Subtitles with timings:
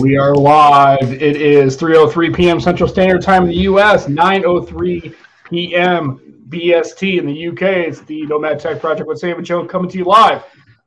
[0.00, 1.12] We are live.
[1.12, 2.58] It is 3:03 p.m.
[2.58, 5.14] Central Standard Time in the U.S., 9:03
[5.44, 6.42] p.m.
[6.48, 7.86] BST in the U.K.
[7.86, 10.42] It's the Nomad Tech Project with Sam and Joe coming to you live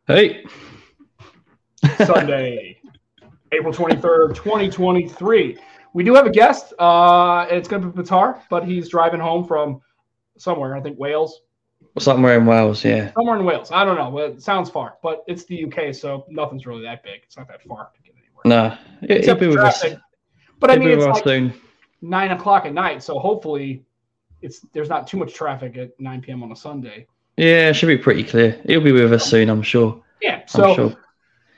[0.07, 0.43] Hey,
[2.05, 2.79] Sunday,
[3.51, 5.59] April 23rd, 2023.
[5.93, 6.73] We do have a guest.
[6.79, 9.79] Uh, it's going to be Petar, but he's driving home from
[10.39, 10.75] somewhere.
[10.75, 11.41] I think Wales,
[11.99, 13.11] somewhere in Wales, yeah.
[13.13, 13.71] somewhere in Wales.
[13.71, 14.09] I don't know.
[14.09, 17.21] Well, It sounds far, but it's the UK, so nothing's really that big.
[17.21, 18.02] It's not that far to get anywhere.
[18.45, 18.75] No,
[19.07, 19.83] he- he'll be with us.
[20.59, 21.53] But I mean, it's like soon.
[22.01, 23.83] nine o'clock at night, so hopefully,
[24.41, 26.43] it's there's not too much traffic at 9 p.m.
[26.43, 27.07] on a Sunday.
[27.37, 28.59] Yeah, it should be pretty clear.
[28.65, 30.01] He'll be with us soon, I'm sure.
[30.21, 30.35] Yeah.
[30.41, 30.95] I'm So sure.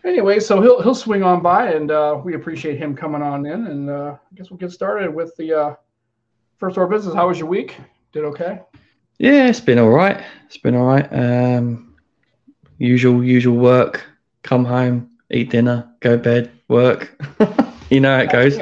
[0.05, 3.67] anyway, so he'll he'll swing on by, and uh, we appreciate him coming on in,
[3.67, 5.75] and uh, I guess we'll get started with the uh,
[6.57, 7.13] first order of business.
[7.15, 7.75] How was your week?
[8.13, 8.61] Did okay?
[9.19, 10.23] Yeah, it's been all right.
[10.45, 11.07] It's been all right.
[11.11, 11.95] Um,
[12.77, 14.03] usual, usual work.
[14.43, 17.19] Come home, eat dinner, go bed, work.
[17.89, 18.57] you know how it goes.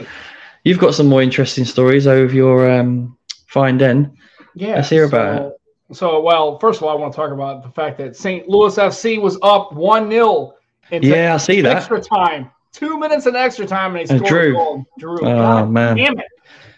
[0.64, 4.18] You've got some more interesting stories over your um, Find N.
[4.56, 4.76] Yeah.
[4.76, 5.54] Let's hear about it.
[5.95, 8.48] So, well, first of all, I want to talk about the fact that St.
[8.48, 10.54] Louis FC was up 1 0
[10.92, 11.78] in Yeah, I see that.
[11.78, 12.50] extra time.
[12.72, 14.86] Two minutes in extra time, and they And scored Drew.
[14.98, 15.17] Drew.
[15.20, 15.98] Oh, God man.
[15.98, 16.26] Damn it.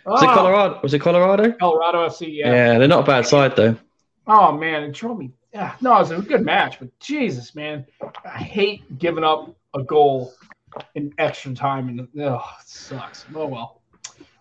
[0.05, 0.79] Was it Ah, Colorado?
[0.83, 1.51] Was it Colorado?
[1.53, 2.51] Colorado FC, yeah.
[2.51, 3.75] Yeah, they're not a bad side though.
[4.27, 4.83] Oh, man.
[4.83, 5.31] It drove me.
[5.53, 7.85] Yeah, no, it was a good match, but Jesus, man.
[8.25, 10.33] I hate giving up a goal
[10.95, 13.25] in extra time, and oh, it sucks.
[13.33, 13.81] Oh, well.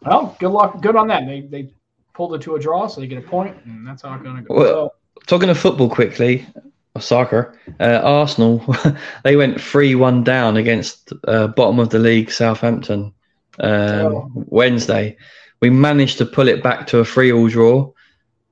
[0.02, 0.80] Well, good luck.
[0.82, 1.26] Good on that.
[1.26, 1.70] They, they
[2.12, 4.36] pulled it to a draw, so they get a point, and that's how it's going
[4.36, 4.54] to go.
[4.54, 4.94] Well,
[5.26, 6.46] Talking of football quickly,
[6.94, 8.62] or soccer, uh, Arsenal
[9.24, 13.14] they went three one down against uh, bottom of the league Southampton
[13.60, 14.30] um, Oh.
[14.34, 15.16] Wednesday.
[15.62, 17.90] We managed to pull it back to a three all draw,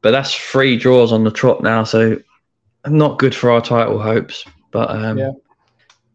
[0.00, 2.18] but that's three draws on the trot now, so
[2.86, 4.44] not good for our title hopes.
[4.70, 5.32] But um, Yeah.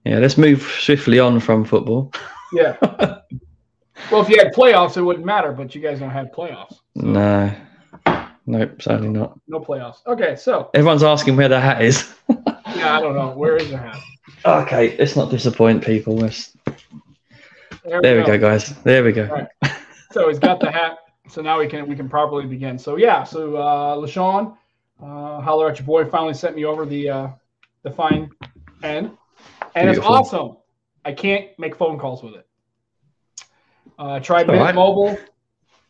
[0.10, 0.20] Yeah.
[0.20, 2.12] let's move swiftly on from football.
[2.54, 2.78] Yeah.
[4.12, 6.76] well, if you had playoffs, it wouldn't matter, but you guys don't have playoffs.
[6.96, 7.54] No,
[8.46, 9.40] nope, sadly not.
[9.48, 10.06] No playoffs.
[10.08, 12.14] Okay, so Everyone's asking where the hat is.
[12.30, 13.32] yeah, I don't know.
[13.32, 14.00] Where is the hat?
[14.46, 16.18] okay, let's not disappoint people.
[16.18, 16.56] Let's,
[17.84, 18.70] There, there we go, guys.
[18.84, 19.26] There we go.
[19.26, 19.48] Right.
[20.12, 21.00] So he's got the hat.
[21.30, 22.80] So now we can we can properly begin.
[22.80, 24.58] So yeah, so uh LaShawn,
[25.02, 27.28] uh holler at your boy finally sent me over the uh
[27.84, 28.32] the Find
[28.84, 29.18] N.
[29.82, 30.58] And it's awesome.
[31.06, 32.48] I can't make phone calls with it.
[34.00, 34.76] Uh I tried All Mint right.
[34.76, 35.18] Mobile.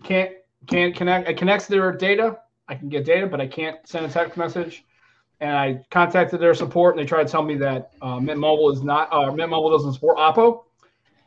[0.03, 0.31] Can't
[0.67, 2.39] can't connect it connects to their data.
[2.67, 4.83] I can get data, but I can't send a text message.
[5.39, 8.71] And I contacted their support, and they tried to tell me that uh, Mint Mobile
[8.71, 10.63] is not, uh, Mint Mobile doesn't support Oppo.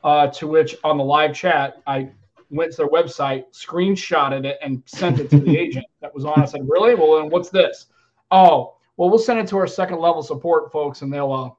[0.03, 2.11] Uh, to which, on the live chat, I
[2.51, 6.41] went to their website, screenshotted it, and sent it to the agent that was on.
[6.43, 6.95] I said, "Really?
[6.95, 7.87] Well, then what's this?
[8.31, 11.51] Oh, well, we'll send it to our second level support folks, and they'll uh,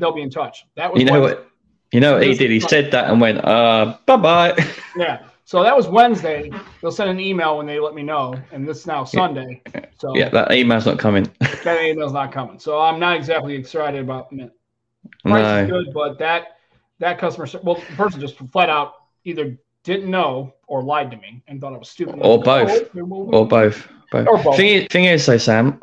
[0.00, 1.36] they'll be in touch." That was You know Wednesday.
[1.40, 1.46] what?
[1.92, 2.50] You know what he did?
[2.50, 4.66] He said that and went, uh, bye bye.
[4.96, 5.22] Yeah.
[5.44, 6.48] So that was Wednesday.
[6.80, 9.60] They'll send an email when they let me know, and this is now Sunday.
[9.98, 11.28] So yeah, that email's not coming.
[11.64, 12.60] that email's not coming.
[12.60, 14.52] So I'm not exactly excited about Mint.
[15.24, 15.82] Price is no.
[15.82, 16.58] good, but that
[17.00, 18.94] that customer well, the person just flat out
[19.24, 22.20] either didn't know or lied to me and thought I was stupid.
[22.20, 22.88] Or both.
[22.96, 23.88] Oh, Or both.
[24.12, 24.28] both.
[24.28, 24.56] Or both.
[24.56, 25.80] Thing, is, thing is, though, Sam,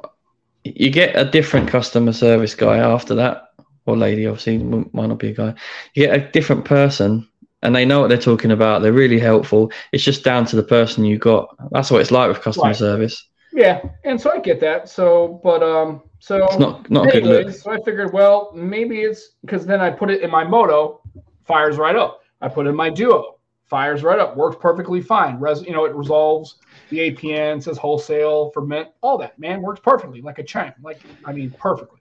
[0.64, 3.50] you get a different customer service guy after that,
[3.88, 5.54] or lady, obviously, might not be a guy.
[5.94, 7.28] You get a different person,
[7.64, 8.82] and they know what they're talking about.
[8.82, 9.72] They're really helpful.
[9.92, 11.56] It's just down to the person you got.
[11.72, 12.76] That's what it's like with customer Right.
[12.76, 13.28] service.
[13.54, 14.90] Yeah, and so I get that.
[14.90, 17.50] So, but um, so It's not not a good look.
[17.50, 21.02] so I figured, well, maybe it's because then I put it in my moto,
[21.46, 22.22] fires right up.
[22.42, 25.40] I put it in my duo, fires right up, works perfectly fine.
[25.40, 26.58] Res, you know, it resolves
[26.90, 31.02] the APN, says wholesale for mint, all that man works perfectly, like a chime, like
[31.26, 32.00] I mean, perfectly.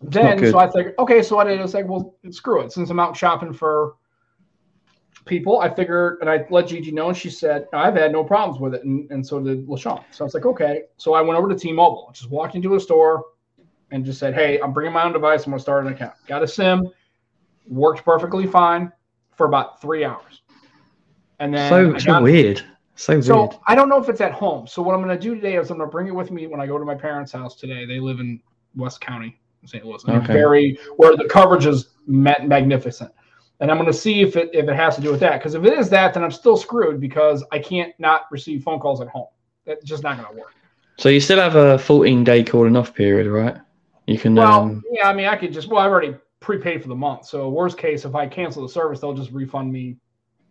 [0.00, 1.58] Then, so I figured, okay, so I did.
[1.58, 2.72] I was like, well, screw it.
[2.72, 3.94] Since I'm out shopping for
[5.24, 8.60] people, I figured, and I let Gigi know, and she said, I've had no problems
[8.60, 10.04] with it, and, and so did LaShawn.
[10.12, 10.82] So I was like, okay.
[10.98, 13.24] So I went over to T-Mobile, just walked into a store
[13.90, 15.44] and just said, hey, I'm bringing my own device.
[15.44, 16.14] I'm going to start an account.
[16.26, 16.90] Got a SIM,
[17.66, 18.92] worked perfectly fine
[19.34, 20.42] for about three hours.
[21.40, 22.62] And then So, so weird.
[22.94, 23.56] So, so weird.
[23.66, 24.66] I don't know if it's at home.
[24.66, 26.46] So what I'm going to do today is I'm going to bring it with me
[26.46, 27.86] when I go to my parents' house today.
[27.86, 28.40] They live in
[28.76, 29.84] West County, St.
[29.84, 30.02] Louis.
[30.08, 30.32] Okay.
[30.32, 33.12] Very where the coverage is ma- magnificent.
[33.60, 35.38] And I'm going to see if it if it has to do with that.
[35.38, 38.78] Because if it is that, then I'm still screwed because I can't not receive phone
[38.78, 39.26] calls at home.
[39.64, 40.54] That's just not going to work.
[40.98, 43.56] So you still have a 14 day calling off period, right?
[44.06, 44.34] You can.
[44.34, 47.26] Well, um, yeah, I mean, I could just well, I've already prepaid for the month.
[47.26, 49.96] So worst case, if I cancel the service, they'll just refund me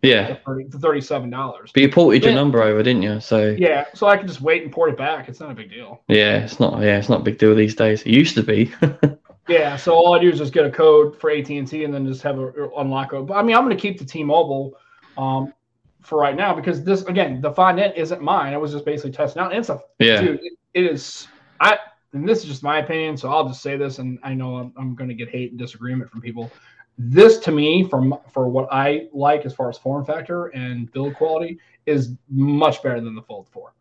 [0.08, 0.28] yeah.
[0.28, 1.72] the, 30, the thirty-seven dollars.
[1.74, 3.20] But you ported your number over, didn't you?
[3.20, 5.30] So Yeah, so I can just wait and port it back.
[5.30, 6.04] It's not a big deal.
[6.08, 6.82] Yeah, it's not.
[6.82, 8.02] Yeah, it's not a big deal these days.
[8.04, 8.74] It used to be.
[9.48, 11.94] Yeah, so all I do is just get a code for AT and T, and
[11.94, 13.28] then just have a unlock code.
[13.28, 14.74] But I mean, I'm going to keep the T-Mobile
[15.18, 15.54] um,
[16.02, 18.54] for right now because this again, the Find N isn't mine.
[18.54, 19.52] I was just basically testing out.
[19.52, 20.22] And it's a Yeah.
[20.22, 20.40] dude.
[20.42, 21.28] It, it is.
[21.60, 21.78] I
[22.14, 24.74] and this is just my opinion, so I'll just say this, and I know I'm,
[24.78, 26.52] I'm going to get hate and disagreement from people.
[26.98, 31.14] This to me, from for what I like as far as form factor and build
[31.16, 33.74] quality, is much better than the Fold Four.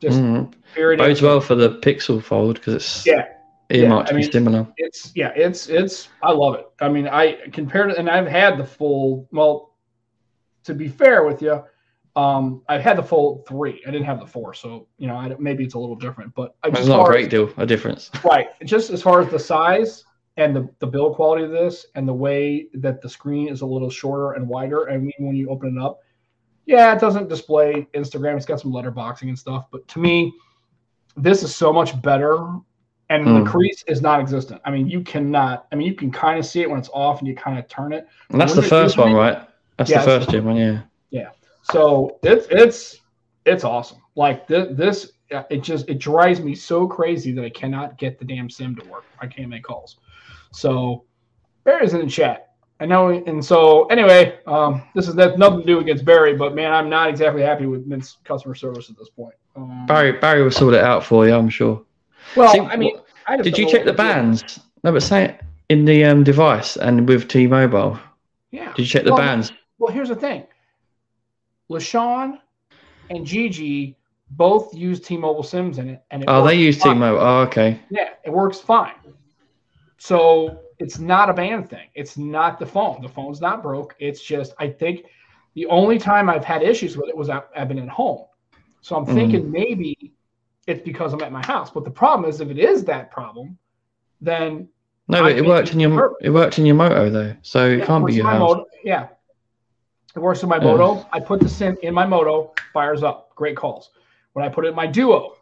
[0.00, 0.52] Just Mhm.
[0.74, 0.98] period.
[0.98, 3.26] Bodes well for the Pixel Fold because it's Yeah.
[3.70, 4.66] earmarked Yeah, I to be mean- similar.
[4.76, 6.66] it's yeah, it's it's I love it.
[6.80, 9.28] I mean, I compared it, and I've had the Fold.
[9.30, 9.74] Well,
[10.64, 11.62] to be fair with you,
[12.16, 13.82] um, I've had the Fold three.
[13.86, 16.34] I didn't have the four, so you know, I, maybe it's a little different.
[16.34, 18.10] But I just not a great as- deal, a difference.
[18.24, 18.48] right?
[18.64, 20.04] Just as far as the size
[20.40, 23.66] and the the build quality of this, and the way that the screen is a
[23.66, 24.90] little shorter and wider.
[24.90, 26.00] I mean, when you open it up,
[26.64, 28.36] yeah, it doesn't display Instagram.
[28.36, 30.32] It's got some letterboxing and stuff, but to me,
[31.16, 32.38] this is so much better.
[33.10, 33.46] And the Mm.
[33.46, 34.60] crease is non-existent.
[34.64, 35.66] I mean, you cannot.
[35.72, 37.66] I mean, you can kind of see it when it's off, and you kind of
[37.68, 38.06] turn it.
[38.30, 39.38] And that's the first one, right?
[39.76, 40.82] That's Yeah, the first gym one, yeah.
[41.10, 41.30] yeah.
[41.62, 43.00] So it's it's
[43.44, 43.98] it's awesome.
[44.14, 45.12] Like this, this
[45.50, 48.84] it just it drives me so crazy that I cannot get the damn sim to
[48.84, 49.06] work.
[49.20, 49.96] I can't make calls.
[50.52, 51.04] So
[51.64, 52.46] Barry's in the chat.
[52.80, 56.54] I know, and so anyway, um, this is that's nothing to do against Barry, but
[56.54, 59.34] man, I'm not exactly happy with Mint's customer service at this point.
[59.54, 61.84] Um, Barry Barry will sort it out for you, I'm sure.
[62.36, 64.60] well, See, I mean, I Did you check the bands?
[64.82, 67.98] No, but say it in the um, device and with T-Mobile.
[68.50, 68.72] Yeah.
[68.72, 69.52] Did you check the Well, bands?
[69.78, 70.46] Well, here's the thing.
[71.70, 72.38] LaShawn
[73.10, 73.96] and Gigi
[74.30, 76.94] both use T-Mobile Sims in it, and it Oh, they use fine.
[76.94, 77.20] T-Mobile.
[77.20, 77.78] Oh, okay.
[77.90, 78.94] Yeah, it works fine.
[80.00, 81.88] So it's not a band thing.
[81.94, 83.02] It's not the phone.
[83.02, 83.94] The phone's not broke.
[83.98, 85.04] It's just I think
[85.52, 88.24] the only time I've had issues with it was I've been at home.
[88.80, 89.50] So I'm thinking mm.
[89.50, 90.14] maybe
[90.66, 91.70] it's because I'm at my house.
[91.70, 93.58] But the problem is if it is that problem,
[94.22, 94.68] then
[95.06, 97.86] No, but it worked in your it worked in your moto though, so it Yeah,
[97.86, 98.40] can't be your house.
[98.40, 98.64] Moto.
[98.82, 99.08] Yeah.
[100.16, 100.64] It works in my Yeah.
[100.64, 101.06] moto.
[101.12, 103.34] I put the sim in my moto, fires up.
[103.34, 103.90] Great calls.
[104.32, 105.34] When I put it in my duo,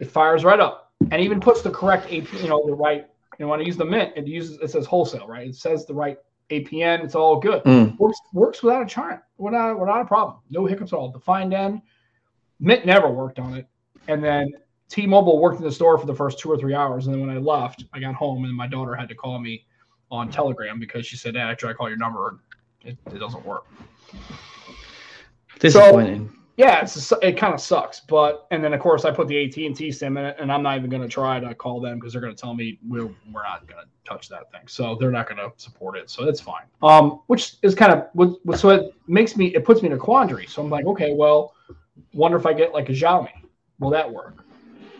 [0.00, 3.06] it fires right up and even puts the correct AP, you know, the right,
[3.38, 5.48] you know, when I use the mint, it uses it says wholesale, right?
[5.48, 6.18] It says the right
[6.50, 7.62] APN, it's all good.
[7.64, 7.96] Mm.
[7.98, 10.38] Works works without a charm, without without a problem.
[10.50, 11.10] No hiccups at all.
[11.10, 11.82] Defined end,
[12.58, 13.66] Mint never worked on it.
[14.08, 14.52] And then
[14.88, 17.30] T-Mobile worked in the store for the first two or three hours, and then when
[17.30, 19.66] I left, I got home and my daughter had to call me
[20.10, 22.38] on Telegram because she said, "Dad, I tried to call your number, and
[22.82, 23.66] it, it doesn't work."
[25.58, 26.32] Disappointing.
[26.58, 29.56] Yeah, it's it kind of sucks, but and then of course I put the AT
[29.58, 32.00] and T sim in it, and I'm not even going to try to call them
[32.00, 34.96] because they're going to tell me we're we're not going to touch that thing, so
[34.98, 36.64] they're not going to support it, so it's fine.
[36.82, 40.46] Um, which is kind of so it makes me it puts me in a quandary.
[40.46, 41.54] So I'm like, okay, well,
[42.12, 43.30] wonder if I get like a Xiaomi,
[43.78, 44.44] will that work?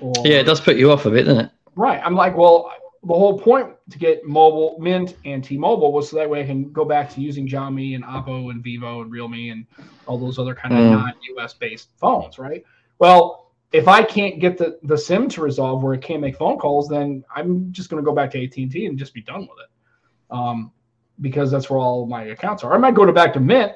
[0.01, 1.51] Or, yeah, it does put you off a bit, doesn't it?
[1.75, 2.01] Right.
[2.05, 2.73] I'm like, well,
[3.05, 6.73] the whole point to get mobile Mint and T-Mobile was so that way I can
[6.73, 9.67] go back to using Xiaomi and Oppo and Vivo and Realme and
[10.07, 10.91] all those other kind of Mm.
[10.91, 12.65] non-US based phones, right?
[12.99, 16.59] Well, if I can't get the the SIM to resolve where it can't make phone
[16.59, 19.59] calls, then I'm just going to go back to AT&T and just be done with
[19.65, 20.73] it, um,
[21.21, 22.75] because that's where all my accounts are.
[22.75, 23.73] I might go to back to Mint,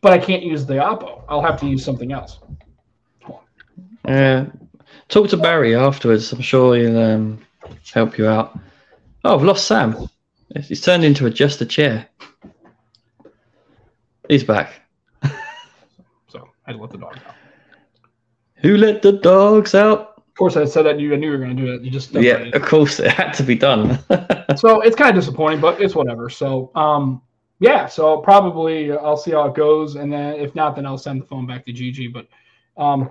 [0.00, 1.24] but I can't use the Oppo.
[1.28, 2.38] I'll have to use something else.
[4.06, 4.46] Yeah.
[5.08, 6.32] Talk to Barry afterwards.
[6.32, 7.40] I'm sure he'll um,
[7.92, 8.58] help you out.
[9.24, 10.08] Oh, I've lost Sam.
[10.62, 12.08] He's turned into a, just a chair.
[14.28, 14.72] He's back.
[16.28, 17.34] So I let the dog out.
[18.62, 20.14] Who let the dogs out?
[20.18, 21.82] Of course, I said that you I knew you were going to do it.
[21.82, 23.98] You just Yeah, of course it had to be done.
[24.56, 26.30] so it's kind of disappointing, but it's whatever.
[26.30, 27.20] So um,
[27.58, 31.20] yeah, so probably I'll see how it goes, and then if not, then I'll send
[31.20, 32.06] the phone back to Gigi.
[32.06, 32.28] But
[32.76, 33.10] um,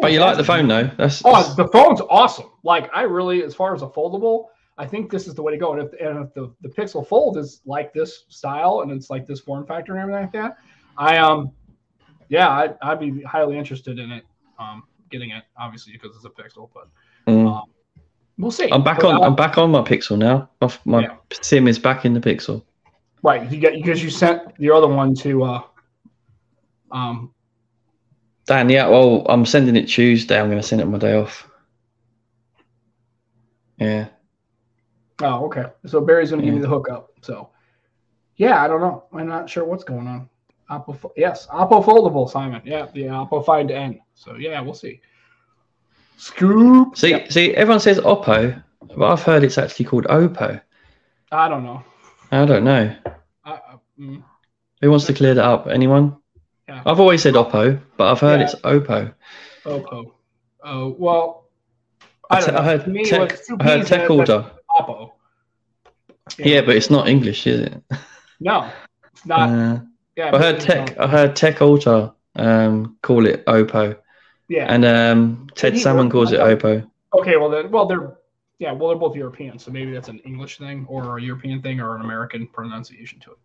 [0.00, 0.90] but you like the phone though.
[0.98, 2.50] That's, Oh, the phone's awesome.
[2.62, 4.46] Like I really, as far as a foldable,
[4.78, 5.72] I think this is the way to go.
[5.74, 9.26] And if, and if the, the Pixel Fold is like this style and it's like
[9.26, 10.56] this form factor and everything like that,
[10.98, 11.52] I um,
[12.28, 14.24] yeah, I, I'd be highly interested in it.
[14.58, 16.88] Um, getting it obviously because it's a Pixel, but
[17.28, 17.48] Mm.
[17.50, 17.64] um,
[18.38, 18.70] we'll see.
[18.70, 19.14] I'm back But on.
[19.16, 20.48] I'll- I'm back on my Pixel now.
[20.60, 21.16] My, my Yeah.
[21.42, 22.62] sim is back in the Pixel.
[23.22, 25.62] Right, you get because you sent your other one to uh
[26.92, 27.32] um
[28.46, 28.86] Dan, yeah.
[28.88, 30.38] Well, I'm sending it Tuesday.
[30.40, 31.48] I'm going to send it on my day off.
[33.78, 34.06] Yeah.
[35.22, 35.66] oh okay.
[35.84, 36.62] So Barry's gonna give me Yeah.
[36.62, 37.10] the hookup.
[37.20, 37.50] So
[38.36, 39.04] yeah, I don't know.
[39.12, 40.30] I'm not sure what's going on.
[40.70, 42.62] Oppo yes, Oppo foldable, Simon.
[42.64, 44.00] Yeah, the Oppo Find N.
[44.14, 45.00] So yeah, we'll see.
[46.16, 46.96] Scoop.
[46.96, 47.32] See, Yep.
[47.32, 48.62] see, everyone says Oppo,
[48.96, 50.60] but I've heard it's actually called Oppo.
[51.30, 51.82] I don't know.
[52.32, 52.96] I don't know.
[53.44, 54.22] I, I, mm,
[54.80, 55.66] Who wants to clear that up?
[55.66, 56.16] Anyone?
[56.68, 56.82] Yeah.
[56.84, 58.46] I've always said Oppo, but I've heard Yeah.
[58.46, 59.14] it's Oppo.
[59.64, 60.12] Oppo.
[60.64, 61.44] Oh well.
[62.28, 62.60] I I, don't know.
[62.60, 64.50] I heard To me, tech, I heard TechAltar.
[64.70, 65.12] Oppo.
[66.38, 67.82] Yeah, but it's not English, is it?
[68.40, 68.68] no,
[69.12, 69.48] it's not.
[69.48, 69.80] Uh,
[70.16, 70.98] yeah, I heard Tech.
[70.98, 73.96] I heard TechAltar um, call it Oppo,
[74.48, 74.66] Yeah.
[74.68, 76.84] and um, Ted Salmon calls it Oppo.
[77.16, 77.36] okay.
[77.36, 78.16] Well, then, well, they're
[78.58, 78.72] yeah.
[78.72, 81.94] Well, they're both European, so maybe that's an English thing or a European thing or
[81.94, 83.38] an American pronunciation to it.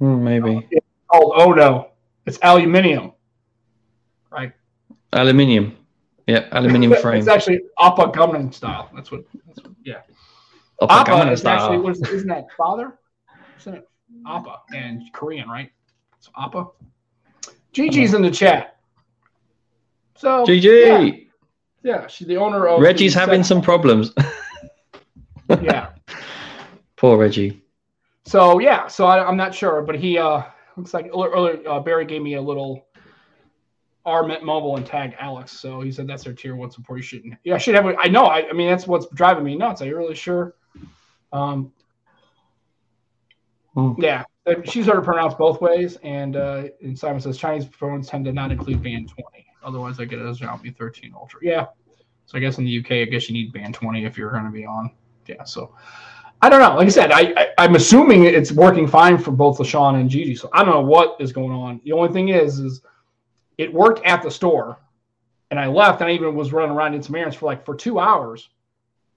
[0.00, 0.68] Hmm, maybe
[1.12, 1.90] Oh, oh no,
[2.26, 3.12] it's aluminium.
[4.30, 4.52] Right.
[5.12, 5.76] aluminium.
[6.26, 7.18] Yeah, aluminium frame.
[7.18, 8.90] It's actually Appa Gangnam style.
[8.94, 9.24] That's what.
[9.46, 10.00] That's what yeah.
[10.82, 11.80] Appa Gangnam is actually Style.
[11.82, 12.98] what is, isn't that father?
[13.58, 13.88] Isn't it
[14.26, 15.70] Appa and Korean, right?
[16.18, 16.66] It's Appa.
[17.72, 18.76] Gigi's in the chat.
[20.16, 21.26] So Yeah, GG.
[21.82, 22.80] yeah, she's the owner of.
[22.80, 24.12] Reggie's having some problems.
[25.62, 25.90] Yeah.
[26.96, 27.62] Poor Reggie.
[28.24, 30.42] So yeah, so I, I'm not sure, but he uh
[30.76, 32.86] looks like earlier uh, Barry gave me a little
[34.04, 35.52] R Mint Mobile and tag Alex.
[35.52, 36.98] So he said that's their tier one support.
[36.98, 37.34] You shouldn't.
[37.44, 37.86] Yeah, I should have.
[37.98, 38.26] I know.
[38.26, 39.82] I, I mean, that's what's driving me nuts.
[39.82, 40.54] Are you really sure?
[41.32, 41.72] Um.
[43.74, 43.92] Hmm.
[43.98, 44.24] Yeah,
[44.64, 48.32] she's heard it pronounced both ways, and uh, and Simon says Chinese phones tend to
[48.32, 49.46] not include band 20.
[49.64, 51.40] Otherwise, I get it as Xiaomi 13 Ultra.
[51.42, 51.66] Yeah.
[52.26, 54.44] So I guess in the UK, I guess you need band 20 if you're going
[54.44, 54.92] to be on.
[55.26, 55.44] Yeah.
[55.44, 55.74] So
[56.42, 56.76] I don't know.
[56.76, 60.34] Like I said, I, I I'm assuming it's working fine for both LaShawn and Gigi.
[60.34, 61.80] So I don't know what is going on.
[61.84, 62.82] The only thing is, is
[63.58, 64.78] it worked at the store,
[65.50, 67.74] and I left, and I even was running around in some errands for like for
[67.74, 68.50] two hours.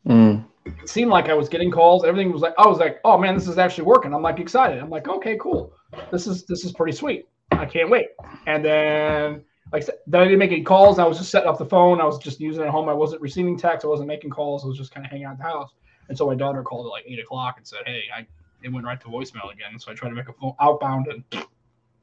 [0.08, 0.46] Mm.
[0.66, 2.06] It seemed like I was getting calls.
[2.06, 4.14] Everything was like, I was like, oh man, this is actually working.
[4.14, 4.80] I'm like excited.
[4.80, 5.74] I'm like, okay, cool.
[6.12, 7.28] This is this is pretty sweet.
[7.52, 8.08] I can't wait.
[8.48, 11.00] And then like I said, then I didn't make any calls.
[11.00, 12.02] I was just setting up the phone.
[12.02, 12.90] I was just using it at home.
[12.90, 13.86] I wasn't receiving text.
[13.86, 14.64] I wasn't making calls.
[14.64, 15.72] I was just kind of hanging out at the house.
[16.10, 18.28] And so my daughter called at like eight o'clock and said, hey, I
[18.62, 19.80] it went right to voicemail again.
[19.80, 21.24] So I tried to make a phone outbound and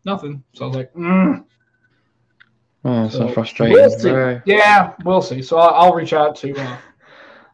[0.04, 0.42] nothing.
[0.54, 1.44] So I was like, mm.
[2.84, 3.74] Oh, so, So, frustrating.
[3.74, 5.42] we'll yeah, we'll see.
[5.42, 6.54] So I'll, I'll reach out to.
[6.56, 6.76] Uh,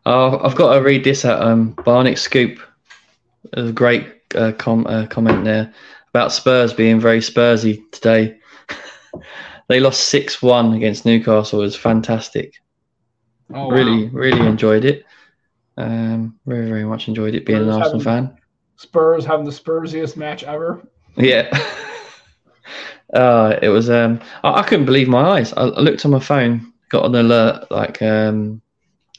[0.04, 1.40] Oh, I've got to read this out.
[1.42, 2.58] Um, Barnick Scoop.
[3.52, 5.72] A great uh, com- uh, comment there
[6.08, 8.38] about Spurs being very Spursy today.
[9.68, 11.60] they lost 6 1 against Newcastle.
[11.60, 12.54] It was fantastic.
[13.54, 13.70] oh, wow.
[13.70, 15.04] really, really enjoyed it.
[15.76, 18.36] Um, very, very much enjoyed it being an Arsenal having- fan.
[18.76, 20.82] Spurs having the Spursiest match ever.
[21.16, 21.48] Yeah.
[23.14, 23.88] uh, it was.
[23.90, 25.52] Um, I, I couldn't believe my eyes.
[25.52, 28.60] I, I looked on my phone, got an alert, like um,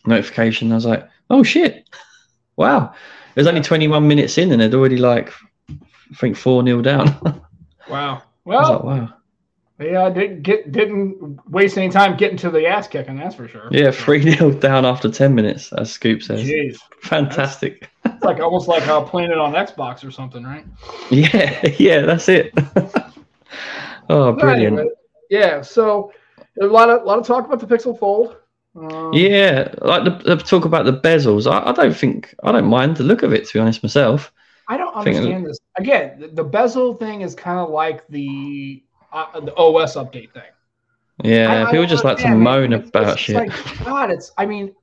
[0.06, 0.72] notification.
[0.72, 1.88] I was like, "Oh shit!
[2.58, 2.94] Wow!"
[3.36, 5.32] It was only 21 minutes in, and they'd already like,
[5.70, 7.42] I think four 0 down.
[7.90, 8.22] Wow.
[8.46, 9.14] was like, Well, "Wow!"
[9.92, 13.18] Uh, didn't get didn't waste any time getting to the ass kicking.
[13.18, 13.68] That's for sure.
[13.72, 16.42] Yeah, three 0 down after 10 minutes, as Scoop says.
[16.42, 17.90] Jeez, Fantastic.
[18.06, 20.66] it's like almost like uh, playing it on Xbox or something, right?
[21.12, 22.54] Yeah, yeah, that's it.
[24.10, 24.80] oh, brilliant.
[24.80, 24.94] Anyway,
[25.30, 25.62] yeah.
[25.62, 26.12] So
[26.62, 28.38] a lot of lot of talk about the Pixel Fold.
[28.76, 31.52] Um, Yeah, like the, the talk about the bezels.
[31.52, 34.32] I, I don't think I don't mind the look of it to be honest myself.
[34.68, 35.60] I don't understand this.
[35.78, 40.44] Again, the, the bezel thing is kind of like the uh, the OS update thing.
[41.24, 43.36] Yeah, I- I people don't just like to moan It's- about it's shit.
[43.36, 44.32] Like, God, it's.
[44.38, 44.74] I mean,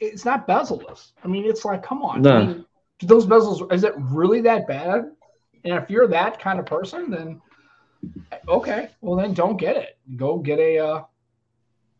[0.00, 1.12] it's not bezelless.
[1.24, 2.22] I mean, it's like, come on.
[2.22, 2.36] No.
[2.36, 2.64] I mean,
[2.98, 5.10] do those bezels is it really that bad?
[5.64, 7.40] And if you're that kind of person, then
[8.48, 9.98] okay, well then don't get it.
[10.16, 11.02] Go get a, uh,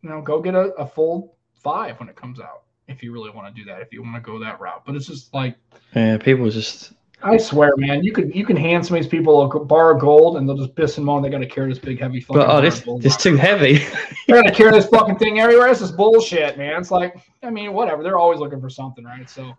[0.02, 2.62] you know, go get a, a Fold five when it comes out.
[2.88, 4.96] If you really want to do that, if you want to go that route, but
[4.96, 5.56] it's just like
[5.94, 6.92] yeah, people just
[7.22, 10.00] I swear, man, you could you can hand some of these people a bar of
[10.00, 11.22] gold and they'll just piss and moan.
[11.22, 12.40] They got to carry this big heavy fucking.
[12.42, 13.78] but oh this of too heavy.
[14.26, 15.68] they're gonna carry this fucking thing everywhere.
[15.68, 16.80] This is bullshit, man.
[16.80, 18.02] It's like, I mean, whatever.
[18.02, 19.28] They're always looking for something, right?
[19.28, 19.52] So,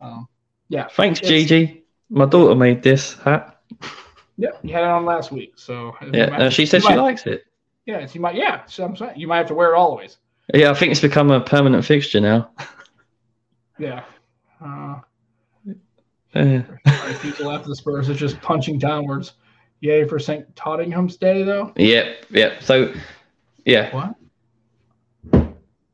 [0.00, 0.26] um,
[0.68, 1.84] yeah, Thanks, Gigi.
[2.10, 3.60] My daughter made this hat.
[4.36, 4.50] yeah.
[4.62, 7.44] You had it on last week, so Yeah, might- she said she might- likes it.
[7.84, 8.34] Yeah, so you might.
[8.34, 10.18] Yeah, so I'm saying you might have to wear it always.
[10.54, 12.50] Yeah, I think it's become a permanent fixture now.
[13.78, 14.04] Yeah.
[14.64, 15.00] Uh,
[16.36, 17.18] Yeah.
[17.22, 19.32] people after the Spurs are just punching downwards.
[19.80, 20.54] Yay for St.
[20.56, 21.72] Totteringham's Day, though.
[21.76, 22.62] Yep, yep.
[22.62, 22.94] So,
[23.64, 23.94] yeah.
[23.94, 24.14] What?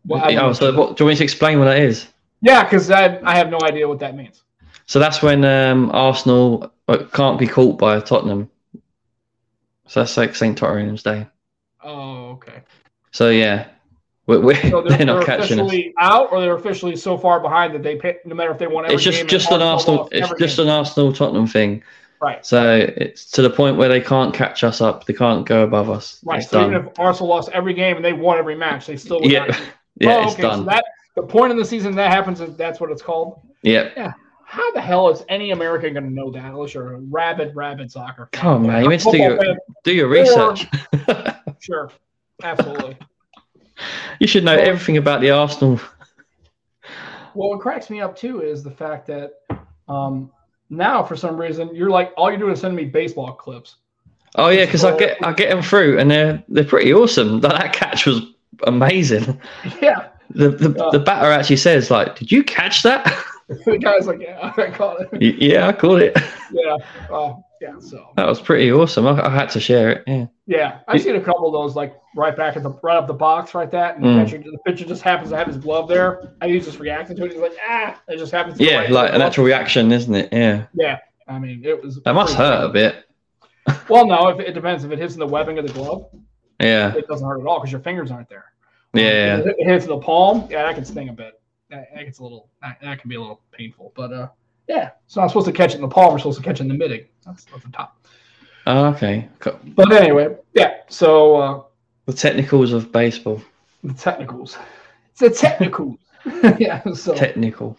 [0.05, 2.09] Well, oh, so what, do you want me to explain what that is?
[2.43, 4.43] yeah, because I, I have no idea what that means.
[4.87, 8.51] So that's when um, Arsenal uh, can't be caught by Tottenham.
[9.87, 10.59] So that's like St.
[10.59, 11.27] Tottenham's Day.
[11.83, 12.63] Oh, okay.
[13.13, 13.69] So yeah,
[14.27, 15.67] we're, we're, So they're, they're not they're catching us.
[15.67, 18.67] officially out, or they're officially so far behind that they pay, no matter if they
[18.67, 19.27] won every It's just game.
[19.29, 20.09] just an Arsenal.
[20.13, 20.67] It's just game.
[20.69, 21.83] an Arsenal Tottenham thing.
[22.21, 22.45] right.
[22.47, 25.07] So it's to the point where they can't catch us up.
[25.07, 26.21] They can't go above us.
[26.25, 26.41] Right.
[26.41, 26.71] It's So done.
[26.73, 29.47] even if Arsenal lost every game and they won every match, they still would yeah,
[29.47, 29.61] not.
[30.01, 30.43] yeah, oh, it's okay.
[30.43, 30.59] done.
[30.61, 30.85] So that
[31.17, 33.41] the point in the season that happens is that's what it's called.
[33.63, 33.91] yeah.
[33.97, 34.13] Yeah.
[34.45, 37.91] How the hell is any American going to know that unless you're a rabid, rabid
[37.91, 38.41] soccer fan?
[38.43, 38.83] Come on, man.
[38.83, 40.67] You meant to do your fan, do your research.
[41.61, 41.91] Sure.
[42.43, 42.99] Absolutely.
[44.21, 45.81] You should know Well- everything about the Arsenal.
[47.35, 49.41] Well, what cracks me up too is the fact that
[49.89, 50.31] um,
[50.69, 53.77] now for some reason you're like all you're doing is sending me baseball clips.
[54.35, 57.41] Oh yeah, because I get I get them through and they're they're pretty awesome.
[57.41, 58.21] That, that catch was
[58.67, 59.41] amazing.
[59.81, 60.09] Yeah.
[60.31, 60.91] The the, Uh.
[60.91, 63.05] the batter actually says like, "Did you catch that?"
[63.67, 65.37] the guy's like, yeah, I caught it.
[65.43, 66.17] Yeah, I caught it.
[66.51, 66.77] Yeah.
[67.11, 67.79] Uh, yeah.
[67.79, 69.07] So That was pretty awesome.
[69.07, 70.03] I, I had to share it.
[70.07, 70.27] Yeah.
[70.47, 73.15] yeah, I've seen a couple of those like right back at the right up the
[73.15, 74.19] box, right that, and Mm.
[74.31, 77.17] the, pitcher, the pitcher just happens to have his glove there, and he's just reacting
[77.17, 77.33] to it.
[77.33, 78.59] He's like, ah, it just happens.
[78.59, 80.29] To Yeah, right like in a natural reaction, isn't it?
[80.33, 80.67] Yeah.
[80.75, 80.99] Yeah.
[81.29, 82.01] I mean, it was.
[82.05, 83.05] That must pretty hurt a bit.
[83.89, 84.83] Well, no, if it depends.
[84.85, 86.11] If it hits in the webbing of the glove,
[86.61, 86.93] Yeah.
[86.95, 88.47] it doesn't hurt at all because your fingers aren't there.
[88.93, 89.39] Yeah.
[89.39, 91.41] If it hits the palm, yeah, that can sting a bit.
[91.71, 93.93] That, that gets a little, that, that can be a little painful.
[93.95, 94.29] But uh,
[94.69, 96.13] yeah, it's not supposed to catch it in the palm.
[96.13, 97.09] We're supposed to catch it in the mid.
[97.27, 97.97] That's, that's the top.
[98.67, 99.29] Oh, okay.
[99.41, 100.75] Co- But anyway, yeah.
[100.89, 101.63] So uh,
[102.07, 103.43] The technicals of baseball.
[103.83, 104.57] the technicals.
[105.11, 105.99] It's the technicals.
[106.59, 106.83] yeah.
[106.95, 107.77] So, Technical.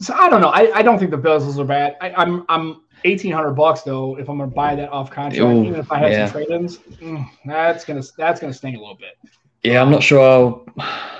[0.00, 0.48] so I don't know.
[0.48, 1.96] I, I don't think the bezels are bad.
[2.00, 4.16] I, I'm I'm eighteen hundred bucks though.
[4.18, 6.26] If I'm gonna buy that off contract, Ooh, even if I have yeah.
[6.26, 9.18] some trade-ins, mm, that's gonna that's gonna sting a little bit.
[9.62, 10.64] Yeah, I'm not sure I'll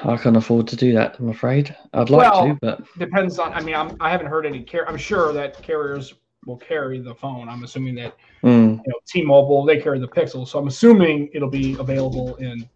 [0.05, 1.19] I can afford to do that.
[1.19, 1.75] I'm afraid.
[1.93, 3.53] I'd like Well- to, but depends on.
[3.53, 4.89] I mean, I'm, I haven't heard any care.
[4.89, 6.15] I'm sure that carriers
[6.47, 7.49] will carry the phone.
[7.49, 11.51] I'm assuming that mm, you know T-Mobile they carry the Pixel, so I'm assuming it'll
[11.51, 12.69] be available in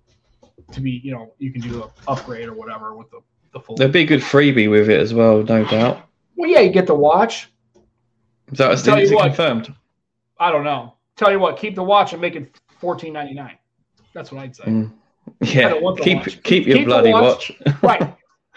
[0.73, 3.20] to be you know you can do an upgrade or whatever with the
[3.52, 3.78] the Fold.
[3.78, 6.08] there'd be a good freebie with it as well, no doubt.
[6.37, 7.50] well, yeah, you get the watch.
[8.52, 9.26] Is that is it what.
[9.26, 9.75] confirmed?
[10.38, 10.94] I don't know.
[11.16, 13.52] Tell you what, keep the watch and make it 14.99.
[14.12, 14.64] That's what I'd say.
[14.64, 14.92] Mm.
[15.28, 16.42] I Yeah, keep watch.
[16.42, 17.52] keep your Keep bloody watch.
[17.66, 17.75] watch.
[17.83, 18.16] right.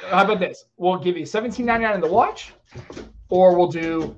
[0.09, 0.65] How about this?
[0.77, 2.53] We'll give you 17.99 in the watch,
[3.29, 4.17] or we'll do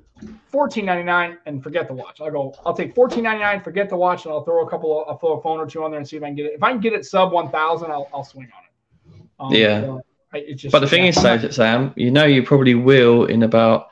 [0.52, 2.20] 14.99 and forget the watch.
[2.20, 2.54] I'll go.
[2.64, 5.02] I'll take 14.99, forget the watch, and I'll throw a couple.
[5.02, 6.46] Of, I'll throw a phone or two on there and see if I can get
[6.46, 6.52] it.
[6.54, 9.26] If I can get it sub 1,000, I'll, I'll swing on it.
[9.40, 9.80] Um, Yeah.
[9.80, 12.74] so I, it's just, But the thing yeah, is, though, Sam, you know you probably
[12.74, 13.88] will in about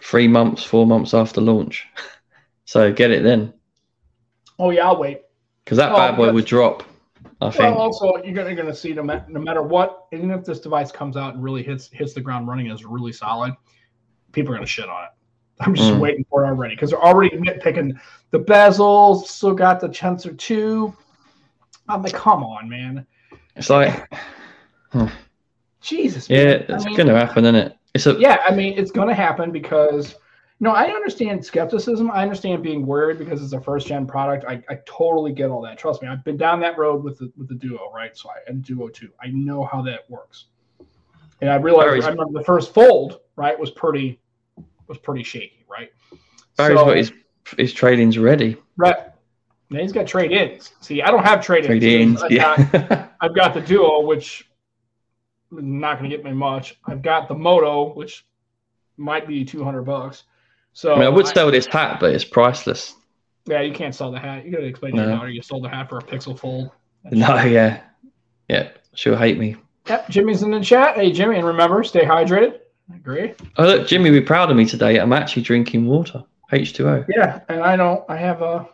[0.00, 1.86] three months, four months after launch.
[2.66, 3.52] So get it then,
[4.58, 5.20] oh yeah, I'll wait.
[5.64, 6.82] because that Oh, bad boy would drop.
[7.40, 10.44] I Well, also you're gonna, you're gonna see no, ma- no matter what, even if
[10.44, 13.54] this device comes out and really hits hits the ground running is really solid,
[14.32, 15.10] people are gonna shit on it.
[15.60, 16.00] I'm just Mm.
[16.00, 17.98] waiting for it already because they're already nitpicking
[18.30, 19.26] the bezels.
[19.26, 20.94] Still got the Tensor two.
[21.88, 23.06] I'm like, come on, man.
[23.56, 24.10] It's like,
[25.80, 26.28] Jesus.
[26.28, 26.66] yeah, man.
[26.70, 27.76] I it's mean, gonna happen, isn't it?
[27.94, 30.16] It's a Yeah, I mean, it's gonna happen because
[30.60, 32.10] you know I understand skepticism.
[32.10, 34.44] I understand being worried because it's a first gen product.
[34.46, 35.78] I, I totally get all that.
[35.78, 38.16] Trust me, I've been down that road with the with the Duo, right?
[38.16, 39.10] So I and Duo two.
[39.22, 40.46] I know how that works.
[41.40, 44.20] And I realized I remember the first fold, right, was pretty
[44.86, 45.90] was pretty shaky, right?
[46.56, 47.12] Barry's So- got his
[47.58, 48.56] his trading's ready.
[48.76, 48.96] Right.
[49.70, 50.72] Now he's got trade ins.
[50.80, 51.66] See, I don't have trade ins.
[51.66, 53.08] Trade-ins, I've, got, yeah.
[53.20, 54.48] I've got the Duo, which
[55.52, 56.78] is not going to get me much.
[56.86, 58.26] I've got the Moto, which
[58.96, 60.24] might be two hundred bucks.
[60.74, 62.94] So I mean, I would I- sell this hat, but it's priceless.
[63.46, 64.44] Yeah, you can't sell the hat.
[64.46, 65.16] You got to explain to your No.
[65.16, 66.70] daughter you sold the hat for a Pixel Fold.
[67.10, 67.82] No, yeah,
[68.48, 69.56] yeah, she'll hate me.
[69.88, 70.96] Yep, Jimmy's in the chat.
[70.96, 72.60] Hey, Jimmy, and remember, stay hydrated.
[72.90, 73.34] I agree.
[73.58, 74.98] Oh look, Jimmy, be proud of me today.
[74.98, 77.04] I'm actually drinking water, H2O.
[77.14, 78.02] Yeah, and I don't.
[78.08, 78.66] I have a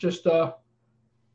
[0.00, 0.52] just uh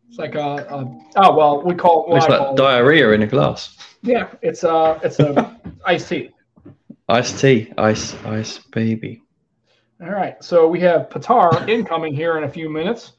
[0.09, 2.17] It's like a, a oh well, we call it.
[2.17, 3.77] It's like call it- diarrhea in a glass.
[4.01, 6.31] yeah, it's a it's a iced tea.
[7.07, 9.21] Iced tea, ice, ice, baby.
[10.01, 13.13] All right, so we have Petar incoming here in a few minutes.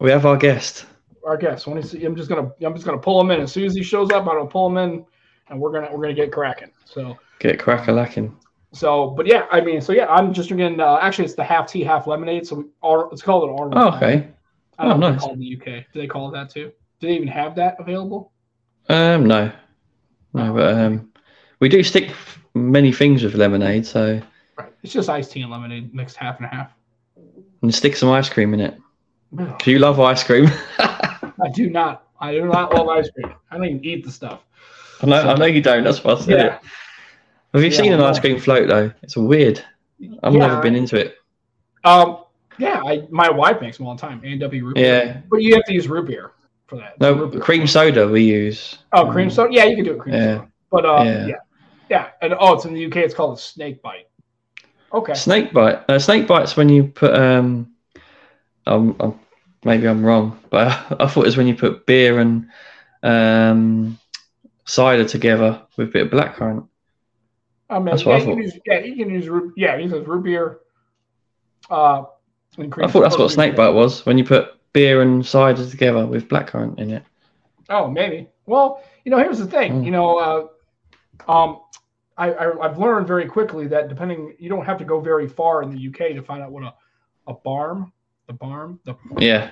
[0.00, 0.86] We have our guest.
[1.24, 1.66] Our guest.
[1.66, 4.10] When I'm just gonna I'm just gonna pull him in as soon as he shows
[4.10, 4.22] up.
[4.26, 5.04] I'm gonna pull him in,
[5.48, 6.70] and we're gonna we're gonna get cracking.
[6.84, 8.34] So Get crack lacking.
[8.72, 10.80] so, but yeah, I mean, so yeah, I'm just drinking.
[10.80, 12.46] Uh, actually, it's the half tea, half lemonade.
[12.46, 13.74] So we, or, it's called an orange.
[13.76, 14.28] Oh, okay.
[14.78, 15.20] I don't know Oh, they nice.
[15.20, 15.64] call in the UK.
[15.92, 16.72] Do they call it that too?
[17.00, 18.32] Do they even have that available?
[18.88, 19.52] Um, no,
[20.32, 21.12] no, but um,
[21.60, 22.10] we do stick
[22.54, 24.20] many things with lemonade, so.
[24.84, 26.70] It's just iced tea and lemonade mixed half and half.
[27.62, 28.78] and stick some ice cream in it.
[29.60, 30.46] Do you love ice cream?
[30.78, 32.08] I do not.
[32.20, 33.34] I do not love ice cream.
[33.50, 34.42] I don't even eat the stuff.
[35.02, 35.84] I know, I know you don't.
[35.84, 36.44] That's why I said Yeah.
[36.56, 36.60] it.
[37.54, 38.92] Have you Yeah, seen an ice cream float though?
[39.02, 39.64] It's weird.
[40.22, 41.16] I've Yeah, never been into it.
[41.84, 42.18] Um.
[42.58, 42.82] Yeah.
[42.84, 44.20] I my wife makes them all the time.
[44.22, 45.04] A and W root beer.
[45.06, 45.20] Yeah.
[45.30, 46.32] But you have to use root beer
[46.66, 47.00] for that.
[47.00, 48.76] No, cream soda we use.
[48.92, 49.50] Oh, cream soda.
[49.52, 50.34] Yeah, you can do it cream Yeah.
[50.36, 50.48] soda.
[50.70, 51.26] But uh, Yeah.
[51.26, 51.34] yeah.
[51.88, 52.96] yeah, And oh, it's in the UK.
[52.98, 54.08] It's called a snake bite.
[54.94, 55.14] Okay.
[55.14, 55.82] Snake bite.
[55.88, 57.72] Uh, snake bites when you put um,
[58.66, 59.20] um, um,
[59.64, 60.68] maybe I'm wrong, but
[61.00, 62.46] I thought it was when you put beer and
[63.02, 63.98] um,
[64.64, 66.68] cider together with a bit of blackcurrant.
[67.68, 68.36] I mean, That's yeah, what I thought.
[68.38, 69.52] use, yeah, you can use root.
[69.56, 70.60] Yeah, you can use root beer.
[71.68, 72.04] Uh,
[72.58, 76.28] I thought that's what snake bite was when you put beer and cider together with
[76.28, 77.02] blackcurrant in it.
[77.68, 78.28] Oh, maybe.
[78.46, 79.82] Well, you know, here's the thing.
[79.82, 79.84] Mm.
[79.86, 81.60] You know, uh, Um,
[82.16, 85.62] I, I I've learned very quickly that depending, you don't have to go very far
[85.62, 86.74] in the UK to find out what a
[87.26, 87.92] a barm,
[88.26, 89.50] the barm, the Yeah.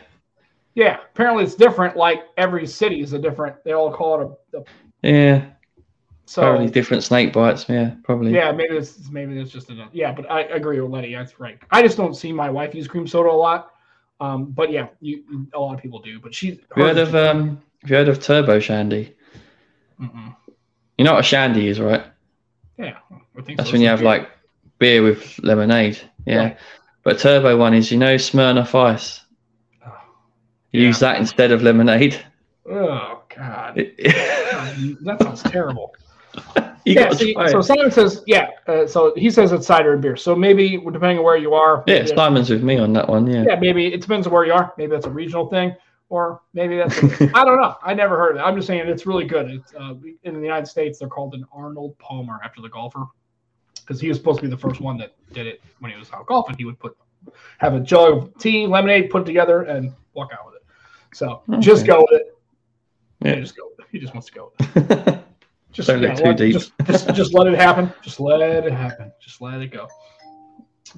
[0.75, 0.99] yeah.
[1.15, 1.97] Apparently, it's different.
[1.97, 3.63] Like every city is a different.
[3.65, 4.59] They all call it a.
[4.59, 4.65] a
[5.03, 5.45] Yeah.
[6.27, 7.67] so Probably different snake bites.
[7.69, 8.33] Yeah, probably.
[8.33, 10.13] yeah, maybe it's maybe it's just a yeah.
[10.13, 11.15] But I agree with Letty.
[11.15, 11.59] That's right.
[11.71, 13.71] I just don't see my wife use cream soda a lot.
[14.21, 16.21] Um, but yeah, you a lot of people do.
[16.21, 17.63] But she's Have you heard of um?
[17.83, 19.17] Have you heard of turbo shandy?
[20.01, 20.37] Mm-mm.
[20.99, 22.05] You know what a shandy is, right?
[22.79, 22.99] Yeah.
[23.39, 23.75] I think That's so.
[23.75, 24.29] when you have like
[24.79, 25.99] beer with lemonade.
[26.27, 26.37] Yeah.
[26.37, 26.59] Right.
[27.05, 29.21] But turbo one is, you know, Smirnoff Ice.
[29.85, 29.93] Oh,
[30.71, 32.21] You Use that instead of lemonade.
[32.71, 35.95] oh God, that sounds terrible.
[36.57, 38.49] yeah, yeah, see, so Simon says, yeah.
[38.67, 40.17] Uh, so he says it's cider and beer.
[40.17, 43.27] So maybe depending on where you are, yeah, Simon's with me on that one.
[43.27, 43.45] Yeah.
[43.49, 44.73] yeah, maybe it depends on where you are.
[44.79, 45.75] Maybe that's a regional thing,
[46.13, 47.03] or maybe that's
[47.35, 47.75] I don't know.
[47.83, 48.41] I never heard of it.
[48.41, 49.51] I'm just saying it's really good.
[49.51, 49.95] It's uh,
[50.25, 53.07] in the United States they're called an Arnold Palmer after the golfer
[53.81, 56.13] because he was supposed to be the first one that did it when he was
[56.13, 56.55] out golfing.
[56.59, 56.95] He would put
[57.59, 60.63] have a jug of tea, lemonade, put together, and walk out with it.
[61.15, 62.37] So just go with it.
[63.25, 63.37] Yeah.
[63.37, 63.71] Yeah, just go.
[63.71, 63.91] With it.
[63.91, 64.53] He just wants to go.
[64.59, 65.19] With it.
[65.73, 66.53] Just, Don't look too let, deep.
[66.53, 67.91] Just, just, just let it happen.
[68.03, 69.11] Just let it happen.
[69.23, 69.89] Just let it go.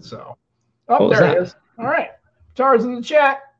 [0.00, 0.36] So,
[0.88, 1.42] oh, there he that?
[1.42, 1.54] is.
[1.78, 2.10] All right,
[2.56, 3.53] Tara's in the chat.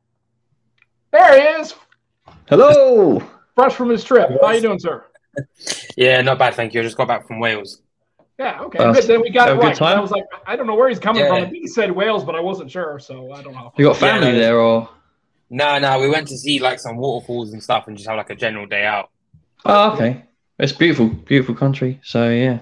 [1.15, 1.73] There he is,
[2.49, 3.23] Hello.
[3.55, 4.29] fresh from his trip.
[4.41, 5.05] How are you doing, sir?
[5.95, 6.81] Yeah, not bad, thank you.
[6.81, 7.81] I just got back from Wales.
[8.37, 8.79] Yeah, okay.
[8.79, 9.03] Uh, good.
[9.05, 9.75] Then we got it a good right.
[9.77, 9.97] time?
[9.97, 11.29] I was like, I don't know where he's coming Yeah.
[11.29, 11.37] from.
[11.37, 13.71] I think he said Wales, but I wasn't sure, so I don't know.
[13.77, 14.39] You got family Yeah.
[14.39, 14.89] there, or?
[15.49, 18.29] No, no, we went to see like some waterfalls and stuff and just have like
[18.29, 19.09] a general day out.
[19.63, 20.21] Oh, okay.
[20.59, 22.01] It's beautiful, beautiful country.
[22.03, 22.59] So yeah,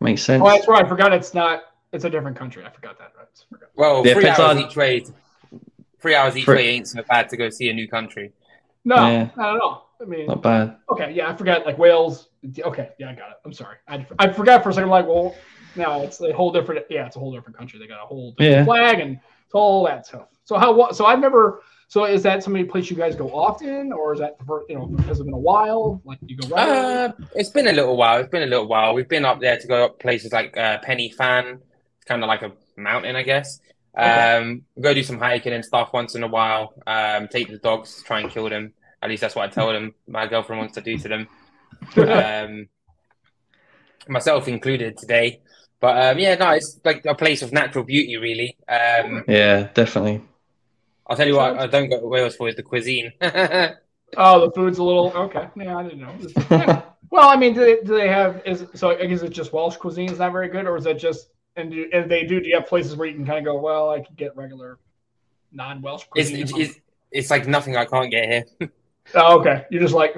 [0.00, 0.42] makes sense.
[0.44, 0.84] Oh, that's right.
[0.84, 1.62] I forgot it's not.
[1.94, 2.62] It's a different country.
[2.66, 3.12] I forgot that.
[3.16, 3.26] Right.
[3.26, 3.68] I forgot.
[3.74, 5.02] Well, Yeah, three hours are- each way.
[6.00, 8.32] Three hours each Three- way ain't so bad to go see a new country.
[8.84, 9.28] No, Yeah.
[9.36, 9.82] I don't know.
[10.00, 10.76] I mean, Not bad.
[10.90, 11.66] Okay, yeah, I forgot.
[11.66, 12.28] Like Wales.
[12.60, 13.36] Okay, yeah, I got it.
[13.44, 13.76] I'm sorry.
[13.88, 14.90] I, I forgot for a second.
[14.90, 15.34] Like, well,
[15.74, 16.86] no, it's a whole different.
[16.88, 17.80] Yeah, it's a whole different country.
[17.80, 18.64] They got a whole different Yeah.
[18.64, 20.28] flag and it's all that stuff.
[20.44, 20.92] So how?
[20.92, 21.62] So I've never.
[21.88, 24.94] So is that somebody place you guys go often, or is that for, you know
[25.06, 26.00] has it been a while?
[26.04, 27.04] Like you go regularly?
[27.06, 28.20] Uh, it's been a little while.
[28.20, 28.92] It's been a little while.
[28.94, 31.60] We've been up there to go up places like uh, Pen y Fan,
[32.06, 33.60] kind of like a mountain, I guess.
[33.96, 34.36] Okay.
[34.36, 36.74] Um, we go do some hiking and stuff once in a while.
[36.86, 38.72] Um, take the dogs, try and kill them.
[39.02, 39.94] At least that's what I tell them.
[40.06, 41.28] My girlfriend wants to do to them.
[41.96, 42.68] um,
[44.08, 45.40] myself included today.
[45.80, 48.56] But um, yeah, no, it's like a place of natural beauty, really.
[48.68, 50.22] Um, Yeah, definitely.
[51.06, 53.12] I'll tell you what, I don't go to Wales for is the cuisine.
[53.20, 55.48] oh, the food's a little okay.
[55.56, 56.14] Yeah, I didn't know.
[56.50, 56.82] Yeah.
[57.10, 58.42] Well, I mean, do they, do they have?
[58.44, 58.90] Is it, so?
[58.90, 61.30] Is it just Welsh cuisine is not very good, or is it just?
[61.58, 62.40] And do, and they do.
[62.40, 63.58] Do you have places where you can kind of go?
[63.58, 64.78] Well, I could get regular,
[65.52, 66.42] non-Welsh it's, cuisine.
[66.42, 68.70] it's, it's, it's like nothing I can't get here.
[69.14, 69.64] Oh, okay.
[69.70, 70.14] You're just like,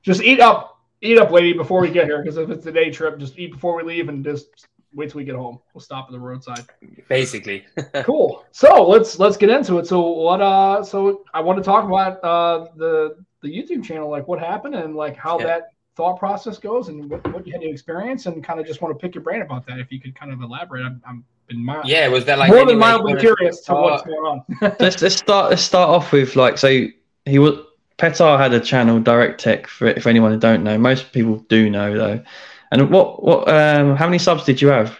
[0.00, 2.22] just eat up, eat up, lady, before we get here.
[2.22, 5.18] Because if it's a day trip, just eat before we leave and just wait till
[5.18, 5.58] we get home.
[5.74, 6.64] We'll stop at the roadside.
[7.10, 7.66] Basically.
[8.04, 8.46] cool.
[8.50, 9.86] So let's let's get into it.
[9.86, 10.40] So what?
[10.40, 14.74] Uh, so I want to talk about uh the the YouTube channel, like what happened
[14.74, 15.46] and like how Yeah.
[15.46, 15.62] that
[15.98, 18.96] thought process goes and what, what you had to experience and kind of just want
[18.96, 19.80] to pick your brain about that.
[19.80, 22.64] If you could kind of elaborate, I'm, I'm been mild, Yeah, was there like more
[22.64, 24.44] than mildly curious to what's going on.
[24.78, 26.86] let's let's start let's start off with like so
[27.24, 27.58] he was
[27.96, 30.78] Petar had a channel Direct Tech for for anyone who don't know.
[30.78, 32.22] Most people do know though.
[32.70, 34.96] And what what um how many subs did you have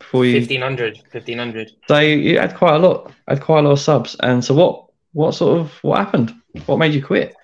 [0.00, 3.80] before you 1500 1500 so you had quite a lot had quite a lot of
[3.80, 6.34] subs and so what what sort of what happened
[6.66, 7.36] what made you quit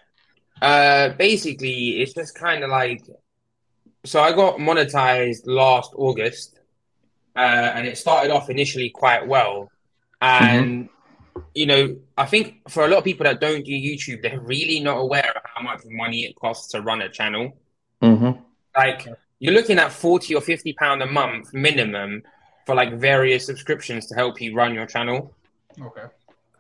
[0.62, 3.02] uh basically it's just kind of like
[4.04, 6.58] so i got monetized last august
[7.36, 9.70] uh and it started off initially quite well.
[10.22, 10.88] And
[11.54, 14.80] you know i think for a lot of people that don't do youtube they're really
[14.80, 17.56] not aware of how much money it costs to run a channel.
[18.00, 18.30] Hmm
[18.76, 22.22] like you're looking at 40 or 50 pound a month minimum
[22.64, 25.34] for like various subscriptions to help you run your channel.
[25.80, 26.04] Okay.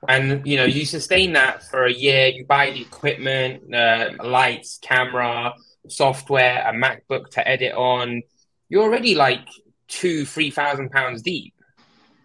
[0.08, 4.78] And you know you sustain that for a year you buy the equipment uh, lights
[4.82, 5.52] camera
[5.88, 8.22] software a macbook to edit on
[8.68, 9.46] you're already like
[9.88, 11.54] two three thousand pounds deep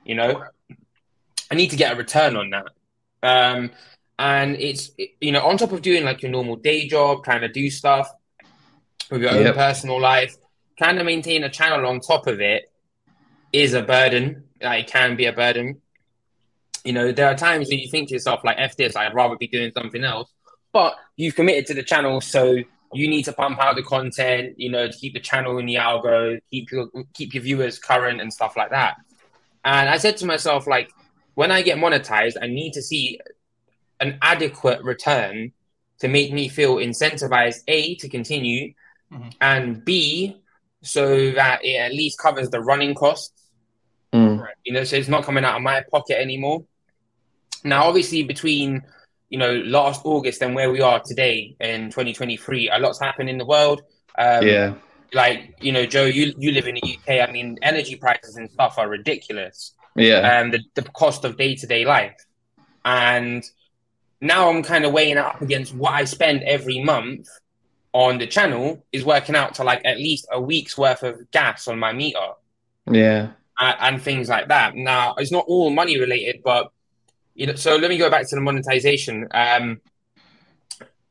[0.04, 0.44] you know?
[1.52, 2.68] I need to get a return on that.
[3.24, 3.72] Um
[4.18, 7.48] and it's you know on top of doing like your normal day job trying to
[7.48, 8.10] do stuff
[9.10, 10.36] with your own personal life
[10.78, 12.72] trying to maintain a channel on top of it
[13.54, 14.44] is a burden.
[14.62, 15.82] Like, it can be a burden
[16.84, 19.36] you know, there are times when you think to yourself, like, F this, I'd rather
[19.36, 20.30] be doing something else.
[20.74, 22.58] But you've committed to the channel, so
[22.94, 25.76] you need to pump out the content, you know, to keep the channel in the
[25.76, 28.96] algo, keep your keep your viewers current and stuff like that.
[29.64, 30.90] And I said to myself, like,
[31.36, 33.20] when I get monetized, I need to see
[34.00, 35.52] an adequate return
[36.00, 38.74] to make me feel incentivized, A, to continue,
[39.12, 39.34] Mhm.
[39.40, 40.38] and B,
[40.82, 43.50] so that it at least covers the running costs.
[44.12, 44.46] Mm.
[44.66, 46.66] You know, so it's not coming out of my pocket anymore.
[47.64, 48.82] Now, obviously, between
[49.30, 53.38] you know last August and where we are today in 2023, a lot's happened in
[53.38, 53.82] the world.
[54.18, 54.74] Um, yeah.
[55.14, 57.28] Like you know, Joe, you you live in the UK.
[57.28, 59.74] I mean, energy prices and stuff are ridiculous.
[59.96, 60.40] Yeah.
[60.40, 62.16] And the the cost of day to day life,
[62.86, 63.44] and
[64.22, 67.28] now I'm kind of weighing it up against what I spend every month
[67.94, 71.68] on the channel is working out to like at least a week's worth of gas
[71.68, 72.20] on my meter
[72.90, 73.32] yeah.
[73.60, 74.76] uh, and things like that.
[74.76, 76.72] Now, it's not all money related, but
[77.42, 77.56] you know.
[77.56, 79.28] So let me go back to the monetization.
[79.32, 79.82] Um,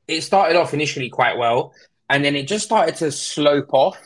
[0.07, 1.75] it started off initially quite well,
[2.09, 3.99] and then it just started to slope off.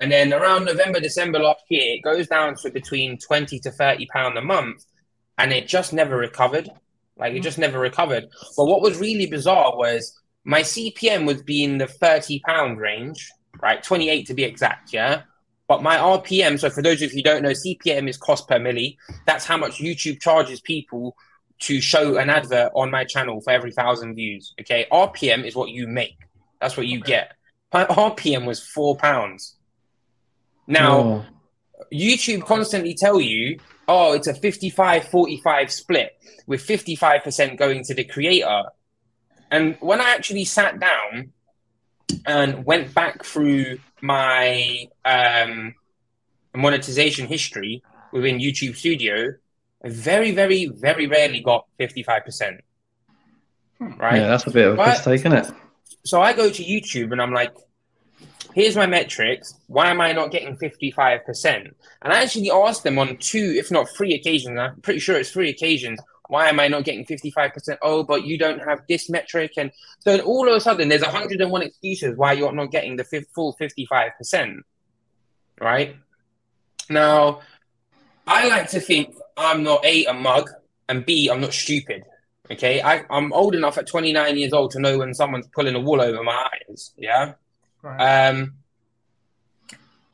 [0.00, 4.06] And then around November, December last year, it goes down to between twenty to thirty
[4.12, 4.84] pound a month,
[5.38, 6.68] and it just never recovered.
[7.16, 8.26] Like it just never recovered.
[8.54, 13.30] But what was really bizarre was my CPM would be in the thirty pound range,
[13.62, 13.82] right?
[13.82, 15.22] Twenty eight to be exact, yeah.
[15.68, 18.58] But my RPM, so for those of you who don't know, CPM is cost per
[18.58, 18.90] mille.
[19.24, 21.16] That's how much YouTube charges people
[21.60, 24.54] to show an advert on my channel for every thousand views.
[24.60, 26.16] Okay, RPM is what you make.
[26.60, 27.32] That's what you get.
[27.72, 29.56] My RPM was four pounds.
[30.66, 31.24] Now, Oh.
[31.92, 36.12] YouTube constantly tell you, oh, it's a 55 45 split
[36.46, 38.64] with 55% going to the creator.
[39.50, 41.32] And when I actually sat down
[42.26, 45.74] and went back through my um,
[46.54, 49.34] monetization history within YouTube Studio,
[49.84, 52.58] I very, very, very rarely got 55%.
[53.78, 53.92] Hmm.
[53.98, 54.16] Right?
[54.16, 55.46] Yeah, that's a bit of a But- piss take, isn't it?
[56.04, 57.52] so I go to YouTube and I'm like,
[58.54, 59.54] here's my metrics.
[59.66, 61.72] Why am I not getting 55%?
[62.02, 65.30] And I actually asked them on two, if not three occasions, I'm pretty sure it's
[65.30, 67.76] three occasions, why am I not getting 55%?
[67.82, 69.52] Oh, but you don't have this metric.
[69.56, 73.26] And so all of a sudden, there's 101 excuses why you're not getting the fif-
[73.34, 74.60] full 55%.
[75.60, 75.96] Right?
[76.88, 77.40] Now,
[78.30, 80.48] I like to think I'm not A, a mug,
[80.88, 82.04] and B, I'm not stupid.
[82.50, 85.80] Okay, I, I'm old enough at 29 years old to know when someone's pulling a
[85.80, 86.92] wool over my eyes.
[86.96, 87.34] Yeah.
[87.82, 88.28] Right.
[88.28, 88.54] Um,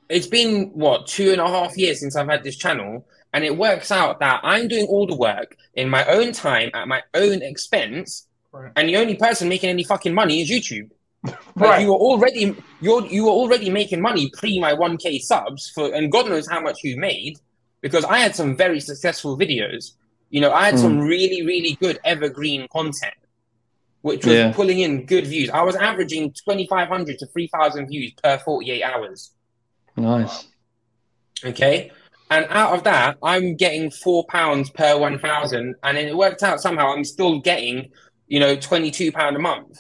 [0.08, 3.56] it's been what two and a half years since I've had this channel, and it
[3.56, 7.42] works out that I'm doing all the work in my own time at my own
[7.42, 8.72] expense, Right.
[8.76, 10.90] and the only person making any fucking money is YouTube.
[11.24, 11.82] Like, Right.
[11.82, 16.12] you were already you're you were already making money pre my 1k subs for and
[16.12, 17.38] God knows how much you made
[17.86, 19.92] because I had some very successful videos.
[20.30, 21.06] You know, I had some hmm.
[21.12, 23.14] really really good evergreen content
[24.06, 24.52] which was Yeah.
[24.52, 25.50] pulling in good views.
[25.50, 29.32] I was averaging 2500 to 3000 views per 48 hours,
[29.96, 30.44] Nice.
[31.44, 31.90] okay?
[32.30, 36.92] And out of that, I'm getting 4 pounds per 1000 and it worked out somehow
[36.92, 37.90] I'm still getting,
[38.28, 39.76] you know, 22 pound a month.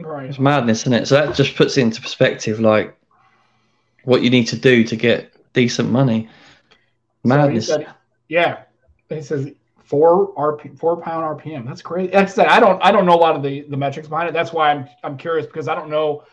[0.00, 0.28] Right.
[0.28, 1.06] It's madness, isn't it?
[1.06, 2.96] So that just puts it into perspective, like
[4.02, 6.28] what you need to do to get decent money.
[7.28, 7.94] So he said-
[8.28, 8.62] yeah.
[9.08, 9.52] He says
[9.84, 11.64] four RP, four pound RPM.
[11.66, 12.12] That's great.
[12.12, 14.28] Like I said, I don't, I don't know a lot of the the metrics behind
[14.28, 14.32] it.
[14.32, 16.24] That's why I'm, I'm curious because I don't know.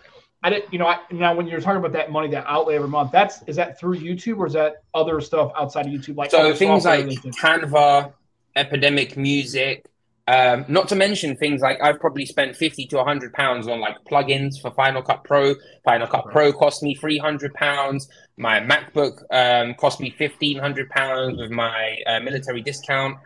[0.45, 2.89] I didn't, you know, I, now when you're talking about that money, that outlay every
[2.89, 6.17] month, that's is that through YouTube or is that other stuff outside of YouTube?
[6.17, 7.05] Like So things like?
[7.41, 8.11] Canva,
[8.55, 9.85] Epidemic Music,
[10.27, 13.97] um, not to mention things like I've probably spent fifty to hundred pounds on like
[14.09, 15.55] plugins for Final Cut Pro.
[15.83, 18.07] Final Cut Pro cost me three hundred pounds.
[18.37, 23.17] My MacBook um, cost me fifteen hundred pounds with my uh, military discount.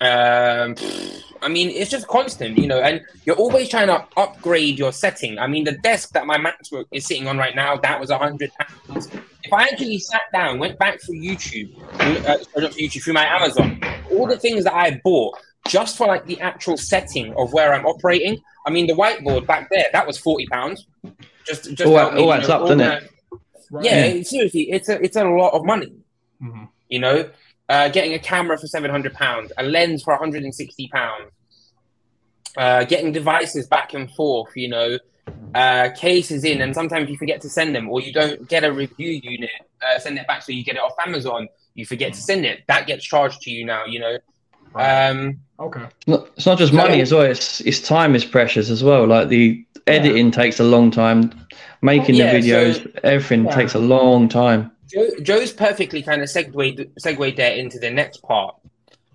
[0.00, 0.76] Um,
[1.42, 5.38] I mean, it's just constant, you know, and you're always trying to upgrade your setting.
[5.40, 8.16] I mean, the desk that my MacBook is sitting on right now, that was a
[8.16, 9.08] hundred pounds.
[9.42, 13.14] If I actually sat down, went back through YouTube, uh, sorry, not through YouTube, through
[13.14, 17.52] my Amazon, all the things that I bought just for like the actual setting of
[17.52, 18.40] where I'm operating.
[18.66, 20.86] I mean, the whiteboard back there, that was forty pounds.
[21.46, 23.10] Just, just All to me, all you adds know, up, doesn't it?
[23.70, 23.84] Right.
[23.84, 25.92] Yeah, seriously, it's a it's a lot of money
[26.42, 26.68] Mhm.
[26.88, 27.28] you know,
[27.68, 30.88] uh, getting a camera for seven hundred pounds, a lens for one hundred and sixty
[30.88, 31.30] pounds,
[32.56, 34.98] uh, getting devices back and forth, you know,
[35.54, 38.72] uh, cases in, and sometimes you forget to send them, or you don't get a
[38.72, 39.50] review unit,
[39.82, 42.62] uh, send it back, so you get it off Amazon, you forget to send it,
[42.68, 44.18] that gets charged to you now, you know.
[44.72, 45.08] Right.
[45.08, 45.82] Um, Okay.
[45.82, 47.22] It's not, it's not just money as well.
[47.22, 49.06] It's it's time is precious as well.
[49.06, 51.32] Like the editing takes a long time,
[51.82, 53.54] making Yeah, the videos, so- everything Yeah.
[53.54, 54.70] takes a long time.
[54.92, 58.54] Joe, Joe's perfectly kind of segued segued there into the next part.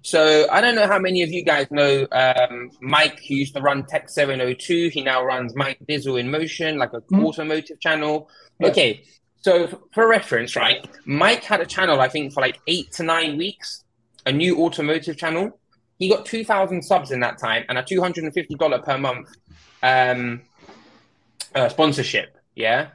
[0.02, 3.62] So I don't know how many of you guys know um, Mike, who used to
[3.62, 4.90] run Tech 702.
[4.90, 7.24] He now runs Mike Dizzle in Motion, like a Mhm.
[7.24, 8.30] automotive channel.
[8.60, 8.68] Yeah.
[8.68, 9.04] Okay,
[9.42, 10.86] so for reference, right?
[11.06, 13.86] Mike had a channel, I think, for like eight to nine weeks,
[14.26, 15.58] a new automotive channel.
[16.04, 19.30] He got 2,000 subs in that time and a $250 per month
[19.82, 20.42] um,
[21.56, 22.38] uh, sponsorship.
[22.56, 22.90] Yeah.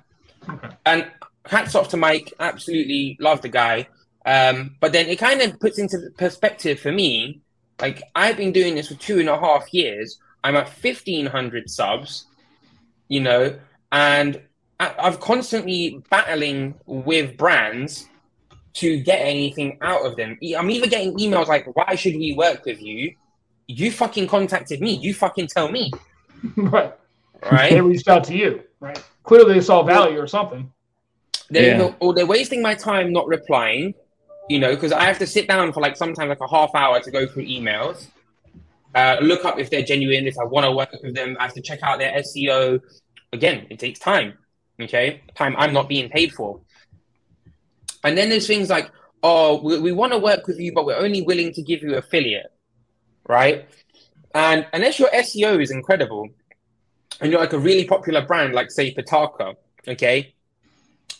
[0.46, 0.68] Okay.
[0.84, 1.10] And
[1.46, 2.34] hats off to Mike.
[2.38, 3.88] Absolutely love the guy.
[4.26, 7.40] Um, but then it kind of puts into perspective for me.
[7.80, 10.18] Like I've been doing this for two and a half years.
[10.44, 12.26] I'm at fifteen hundred subs,
[13.08, 13.58] you know,
[13.90, 14.42] and
[14.78, 18.06] I've constantly battling with brands
[18.78, 20.38] to get anything out of them.
[20.56, 23.14] I'm either getting emails like, "Why should we work with you?"
[23.66, 24.92] You fucking contacted me.
[24.94, 25.90] You fucking tell me,
[26.56, 26.92] right.
[27.52, 27.70] right?
[27.72, 28.62] They reached out to you.
[28.80, 29.02] Right.
[29.24, 30.72] Clearly they saw value or something.
[31.50, 31.84] They're Yeah.
[31.84, 33.94] either- or they're wasting my time not replying,
[34.48, 37.00] you know, because I have to sit down for like sometimes like a half hour
[37.00, 38.06] to go through emails,
[38.94, 41.36] uh, look up if they're genuine, if I want to work with them.
[41.38, 42.80] I have to check out their SEO.
[43.32, 44.34] Again, it takes time.
[44.80, 46.60] Okay, time I'm not being paid for.
[48.04, 48.90] And then there's things like,
[49.22, 51.96] oh, we, we want to work with you, but we're only willing to give you
[51.96, 52.52] affiliate,
[53.28, 53.68] right?
[54.34, 56.28] And unless your SEO is incredible,
[57.20, 59.56] and you're like a really popular brand, like say Pitaka,
[59.86, 60.34] okay,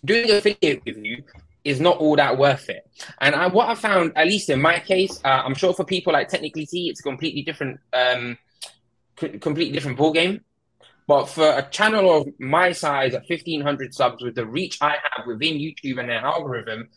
[0.04, 1.24] doing affiliate with you
[1.64, 2.88] is not all that worth it.
[3.20, 6.12] And I, what I found, at least in my case, uh, I'm sure for people
[6.12, 8.38] like Technically T, it's a completely different, um,
[9.18, 10.42] c- completely different ball game.
[11.08, 15.26] But for a channel of my size at 1500 subs with the reach I have
[15.26, 16.90] within YouTube and their algorithm,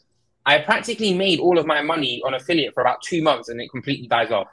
[0.45, 3.71] I practically made all of my money on affiliate for about two months and it
[3.71, 4.49] completely dies off.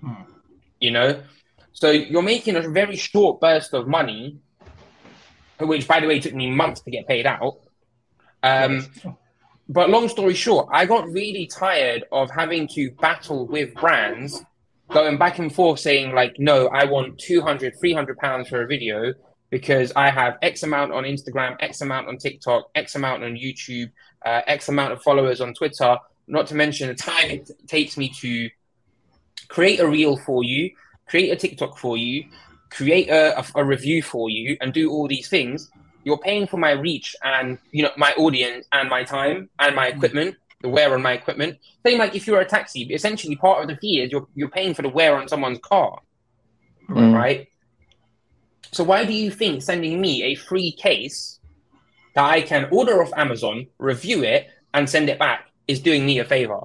[0.00, 0.22] Hmm.
[0.80, 1.22] You know?
[1.72, 4.38] So you're making a very short burst of money,
[5.60, 7.58] which by the way took me months to get paid out.
[8.42, 8.86] Um,
[9.68, 14.42] but long story short, I got really tired of having to battle with brands
[14.92, 19.14] going back and forth saying like, no, I want 200, 300 pounds for a video
[19.50, 23.90] because I have X amount on Instagram, X amount on TikTok, X amount on YouTube,
[24.24, 28.08] uh, X amount of followers on Twitter, not to mention the time it takes me
[28.20, 28.48] to
[29.48, 30.70] create a reel for you,
[31.06, 32.24] create a TikTok for you,
[32.70, 35.70] create a, a, a review for you, and do all these things.
[36.04, 39.88] You're paying for my reach and you know my audience and my time and my
[39.88, 41.58] equipment, the wear on my equipment.
[41.84, 44.74] Same like if you're a taxi, essentially part of the fee is you're you're paying
[44.74, 45.98] for the wear on someone's car,
[46.88, 47.14] Mm.
[47.14, 47.48] right?
[48.72, 51.38] So why do you think sending me a free case
[52.14, 56.18] that I can order off Amazon, review it, and send it back is doing me
[56.18, 56.60] a favor?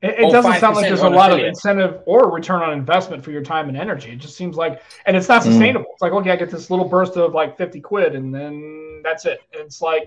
[0.00, 3.24] It, it doesn't sound like there's a on lot of incentive or return on investment
[3.24, 4.10] for your time and energy.
[4.12, 5.46] It just seems like, and it's not Mm.
[5.46, 5.86] sustainable.
[5.92, 9.24] It's like, okay, I get this little burst of like 50 quid and then that's
[9.26, 9.40] it.
[9.52, 10.06] And it's like,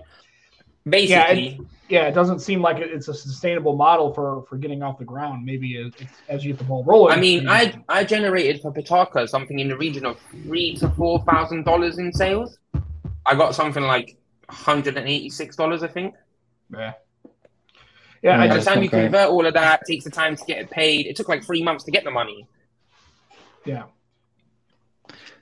[0.88, 5.04] Basically, yeah, it doesn't seem like it's a sustainable model for for getting off the
[5.04, 5.44] ground.
[5.44, 5.92] Maybe as,
[6.28, 7.16] as you get the ball rolling.
[7.16, 11.22] I mean, I I generated for Pitaka something in the region of three to four
[11.24, 12.58] thousand dollars in sales.
[13.26, 14.16] I got something like
[14.48, 16.14] hundred and eighty six dollars, I think.
[16.72, 16.94] yeah,
[18.22, 19.00] yeah, I By the just that's time not you great.
[19.00, 21.06] Uh, convert all of that, takes the time to get it paid.
[21.06, 22.46] It took like three months to get the money.
[23.64, 23.84] yeah.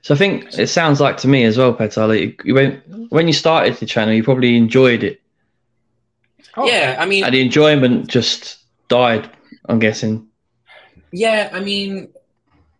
[0.03, 2.07] So I think it sounds like to me as well, Petar.
[2.07, 5.21] that you went when you started the channel, you probably enjoyed it,
[6.57, 9.29] Oh, Yeah, I mean, and the enjoyment just died.
[9.67, 10.27] I'm guessing.
[11.11, 12.09] Yeah, I mean,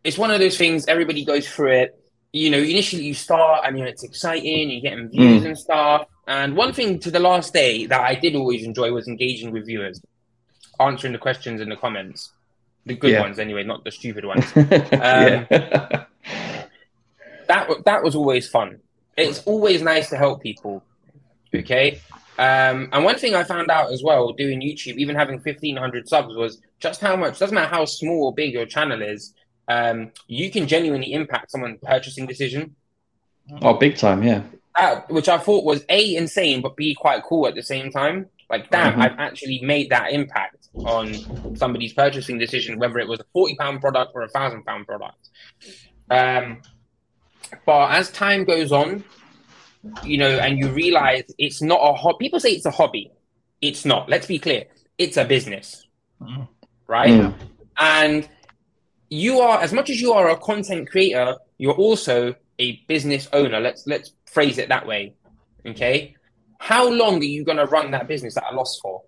[0.04, 0.86] it's one of those things.
[0.88, 1.98] Everybody goes through it.
[2.34, 4.70] You know, initially you start and you know it's exciting.
[4.72, 5.48] You're getting views mm.
[5.48, 6.08] and stuff.
[6.28, 9.66] And one thing to the last day that I did always enjoy was engaging with
[9.66, 10.02] viewers,
[10.80, 12.32] answering the questions in the comments,
[12.86, 13.22] the good Yeah.
[13.22, 14.46] ones anyway, not the stupid ones.
[14.56, 15.46] yeah.
[15.52, 16.06] Um,
[17.48, 18.80] that that was always fun.
[19.18, 20.84] It's always nice to help people.
[21.54, 22.00] Okay.
[22.40, 26.08] Um, and one thing I found out as well doing YouTube, even having fifteen hundred
[26.08, 27.40] subs, was just how much.
[27.40, 29.34] Doesn't matter how small or big your channel is,
[29.68, 32.76] um, you can genuinely impact someone's purchasing decision.
[33.62, 34.24] oh, big time.
[34.24, 34.42] Yeah.
[34.78, 38.28] That, which I thought was a insane, but b quite cool at the same time.
[38.50, 39.02] Like, damn, Mhm.
[39.02, 41.14] I've actually made that impact on
[41.56, 45.30] somebody's purchasing decision, whether it was a forty pound product or a thousand pound product.
[46.10, 46.62] Um,
[47.66, 49.04] but as time goes on,
[50.04, 52.26] you know, and you realize it's not a hobby.
[52.26, 53.12] People say it's a hobby.
[53.62, 54.10] It's not.
[54.10, 54.66] Let's be clear.
[54.98, 55.86] It's a business,
[56.22, 56.48] Mhm.
[56.88, 57.10] right?
[57.10, 57.34] Mm.
[57.78, 58.30] And
[59.10, 63.60] you are, as much as you are a content creator, you're also a business owner.
[63.60, 65.14] Let's let's phrase it that way.
[65.66, 66.16] Okay.
[66.60, 69.02] How long are you going to run that business at a loss for?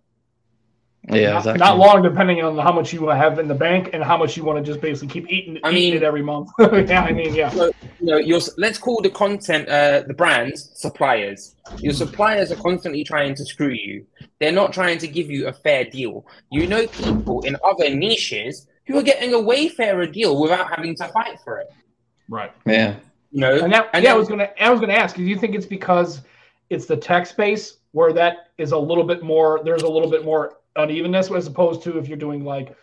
[1.09, 1.31] Yeah.
[1.31, 1.59] not, exactly.
[1.59, 4.43] not long, depending on how much you have in the bank and how much you
[4.43, 6.49] want to just basically keep eating, I eating mean- it every month.
[6.59, 7.53] yeah, I mean, yeah.
[7.53, 11.55] You know, your let's call the content, uh, the brands suppliers.
[11.79, 14.05] Your suppliers are constantly trying to screw you.
[14.39, 16.25] They're not trying to give you a fair deal.
[16.51, 20.95] You know people in other niches who are getting a way fairer deal without having
[20.95, 21.71] to fight for it.
[22.29, 22.51] Right.
[22.65, 22.95] Yeah.
[23.31, 25.15] You know, And that, And yeah, I was gonna, I was gonna ask.
[25.15, 26.21] Do you think it's because
[26.69, 29.61] it's the tech space where that is a little bit more?
[29.63, 32.75] There's a little bit more unevenness as opposed to if you're doing like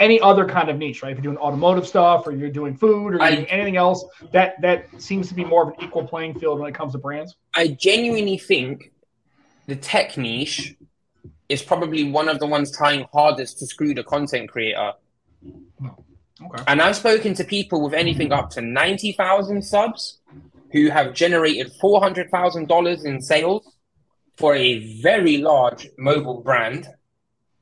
[0.00, 1.12] any other kind of niche, right?
[1.12, 4.60] If you're doing automotive stuff or you're doing food or I- doing anything else, that
[4.62, 7.36] that seems to be more of an equal playing field when it comes to brands.
[7.54, 8.92] I genuinely think
[9.66, 10.74] the tech niche
[11.48, 14.92] is probably one of the ones trying hardest to screw the content creator.
[15.44, 16.64] Okay.
[16.66, 20.18] And I've spoken to people with anything up to 90,000 subs
[20.72, 23.76] who have generated $400,000 in sales
[24.36, 26.88] for a very large mobile brand.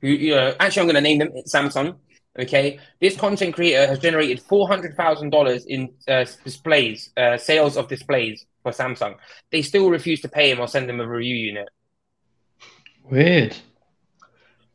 [0.01, 1.29] Who, you know, actually, I'm going to name them.
[1.35, 1.95] It's Samsung.
[2.37, 2.79] Okay.
[2.99, 9.15] This content creator has generated $400,000 in uh, displays, uh, sales of displays for Samsung.
[9.51, 11.69] They still refuse to pay him or send him a review unit.
[13.03, 13.55] Weird.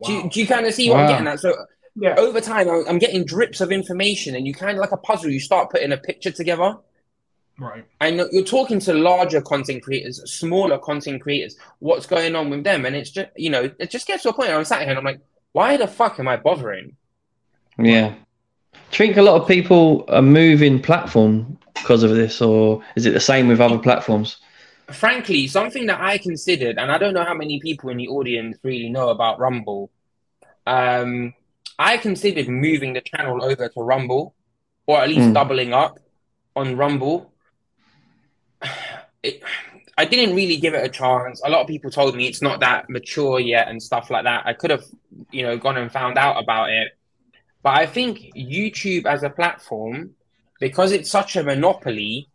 [0.03, 1.39] Do, you, do you kind of see what I'm getting at?
[1.39, 1.55] So
[1.95, 2.15] Yeah.
[2.17, 5.31] over time, I'm, I'm getting drips of information, and you kind of like a puzzle.
[5.31, 6.75] You start putting a picture together.
[7.59, 7.85] Right.
[8.01, 11.57] And you're talking to larger content creators, smaller content creators.
[11.79, 12.85] What's going on with them?
[12.85, 14.89] And it's just, you know, it just gets to a point where I'm sat here
[14.89, 15.21] and I'm like,
[15.53, 16.95] why the fuck am I bothering?
[17.79, 18.13] Yeah.
[18.73, 23.05] Do you think a lot of people are moving platform because of this, or is
[23.05, 24.37] it the same with other platforms?
[24.91, 28.57] Frankly, something that I considered, and I don't know how many people in the audience
[28.63, 29.89] really know about Rumble.
[30.65, 31.33] Um,
[31.77, 34.35] I considered moving the channel over to Rumble,
[34.85, 35.33] or at least Mm.
[35.33, 35.99] doubling up
[36.55, 37.33] on Rumble.
[39.23, 39.41] It,
[39.97, 41.41] I didn't really give it a chance.
[41.43, 44.45] A lot of people told me it's not that mature yet and stuff like that.
[44.45, 44.83] I could have,
[45.31, 46.89] you know, gone and found out about it.
[47.63, 50.11] But I think YouTube as a platform,
[50.59, 52.29] because it's such a monopoly,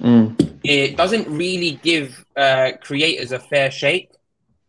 [0.00, 0.58] Mm.
[0.62, 4.10] it doesn't really give uh, creators a fair shake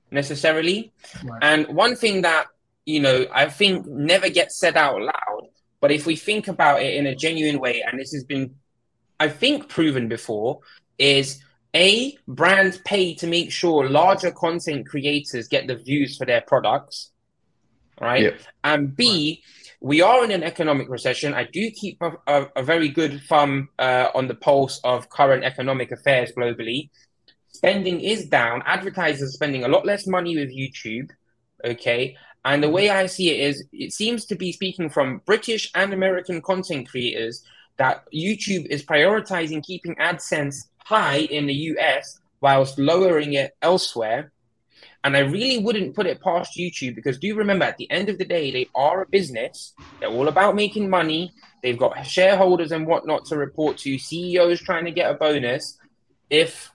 [0.09, 0.91] necessarily.
[1.23, 1.39] Right.
[1.43, 2.47] And one thing that
[2.85, 5.49] you know I think never gets said out loud,
[5.81, 8.55] but if we think about it in a genuine way, and this has been,
[9.19, 10.61] I think, proven before,
[10.99, 11.41] is
[11.75, 17.11] a brands pay to make sure larger content creators get the views for their products,
[18.01, 18.23] right?
[18.23, 18.39] Yep.
[18.63, 19.43] And B,
[19.79, 21.33] we are in an economic recession.
[21.33, 25.43] I do keep a, a, a very good thumb uh, on the pulse of current
[25.43, 26.89] economic affairs globally.
[27.49, 28.63] Spending is down.
[28.65, 31.09] Advertisers are spending a lot less money with YouTube.
[31.63, 32.17] Okay.
[32.45, 35.93] And the way I see it is, it seems to be speaking from British and
[35.93, 37.43] American content creators
[37.79, 44.31] that YouTube is prioritizing keeping AdSense high in the US whilst lowering it elsewhere.
[45.03, 48.17] And I really wouldn't put it past YouTube because do remember at the end of
[48.17, 49.73] the day, they are a business.
[49.99, 51.31] They're all about making money.
[51.63, 55.77] They've got shareholders and whatnot to report to, CEOs trying to get a bonus.
[56.29, 56.71] If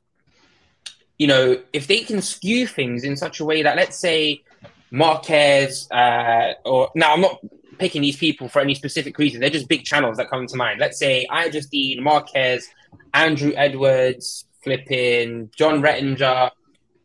[1.18, 4.42] you know, if they can skew things in such a way that let's say
[4.90, 7.40] Marques, uh, or now I'm not
[7.78, 9.40] picking these people for any specific reason.
[9.40, 10.80] They're just big channels that come to mind.
[10.80, 12.68] Let's say I just need Marques,
[13.12, 16.50] Andru Edwards, flipping Jon Rettinger,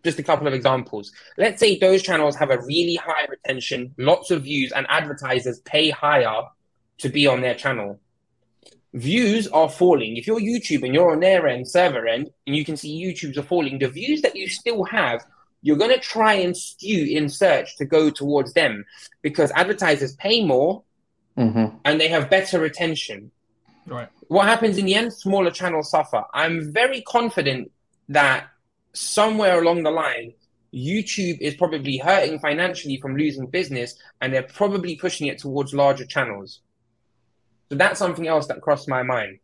[0.03, 1.11] just a couple of examples.
[1.38, 5.89] Let's say those channels have a really high retention, lots of views, and advertisers pay
[5.89, 6.43] higher
[6.99, 7.99] to be on their channel.
[8.93, 10.17] Views are falling.
[10.17, 13.38] If you're YouTube and you're on their end, server end, and you can see YouTube's
[13.38, 15.24] are falling, the views that you still have,
[15.62, 18.86] you're going to try and skew in search to go towards them
[19.22, 20.84] because advertisers pay more
[21.36, 23.32] hmm and they have better retention.
[23.86, 24.10] Right.
[24.28, 25.14] What happens in the end?
[25.14, 26.24] Smaller channels suffer.
[26.34, 27.72] I'm very confident
[28.10, 28.47] that
[28.93, 30.34] somewhere along the line,
[30.74, 36.05] YouTube is probably hurting financially from losing business, and they're probably pushing it towards larger
[36.05, 36.60] channels.
[37.70, 39.39] So that's something else that crossed my mind.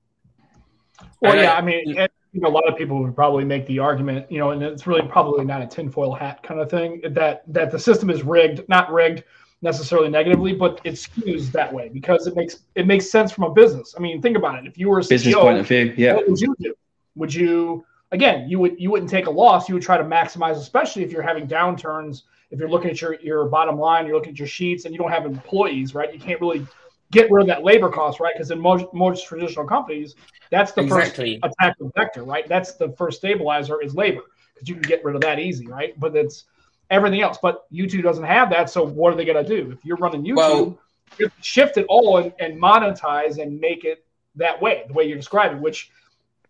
[1.22, 3.45] Well, And yeah, I- I mean, and, you know, a lot of people would probably
[3.45, 6.69] make the argument, you know, and it's really probably not a tinfoil hat kind of
[6.69, 9.23] thing that that the system is rigged, not rigged
[9.61, 13.53] necessarily negatively, but it skews that way because it makes it makes sense from a
[13.53, 13.95] business.
[13.97, 14.67] I mean, think about it.
[14.67, 15.93] If you were a Business CEO, point of view.
[15.95, 16.15] Yeah.
[16.15, 16.75] what would you do?
[17.15, 18.49] Would you again?
[18.49, 19.69] You would you wouldn't take a loss.
[19.69, 22.23] You would try to maximize, especially if you're having downturns.
[22.51, 24.99] If you're looking at your your bottom line, you're looking at your sheets, and you
[24.99, 26.13] don't have employees, right?
[26.13, 26.67] You can't really
[27.16, 28.34] get rid of that labor cost, right?
[28.36, 30.16] Because in most most traditional companies,
[30.51, 31.39] that's the Exactly.
[31.41, 32.47] first attack vector, right?
[32.47, 34.22] That's the first stabilizer is labor
[34.53, 35.99] because you can get rid of that easy, right?
[35.99, 36.45] But it's
[36.91, 37.39] everything else.
[37.41, 39.72] But YouTube doesn't have that, so what are they going to do?
[39.72, 40.80] If you're running YouTube, Well-
[41.20, 44.03] you shift it all and, and monetize and make it
[44.36, 45.89] that way, the way you're describing, which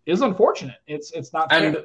[0.05, 0.77] is unfortunate.
[0.87, 1.67] It's it's not fair.
[1.67, 1.77] And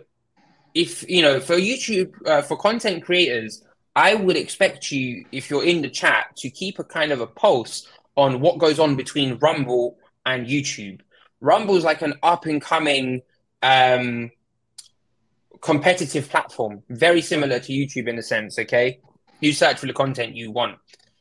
[0.74, 3.64] if you know, for YouTube, uh, for content creators,
[3.96, 7.26] I would expect you, if you're in the chat, to keep a kind of a
[7.26, 11.00] pulse on what goes on between Rumble and YouTube.
[11.40, 13.22] Rumble is like an up and coming
[13.62, 14.30] um,
[15.60, 18.58] competitive platform, very similar to YouTube in a sense.
[18.58, 19.00] Okay,
[19.40, 20.78] you search for the content you want.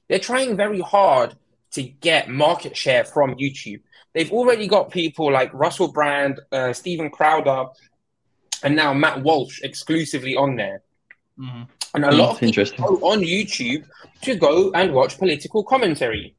[0.08, 1.36] They're trying very hard
[1.72, 3.82] to get market share from YouTube.
[4.14, 7.66] They've already got people like Russell Brand, uh, Steven Crowder,
[8.64, 10.82] and now Matt Walsh exclusively on there.
[11.40, 11.68] Mhm.
[11.94, 13.86] And a lot That's of people go on YouTube
[14.24, 16.36] to go and watch political commentary.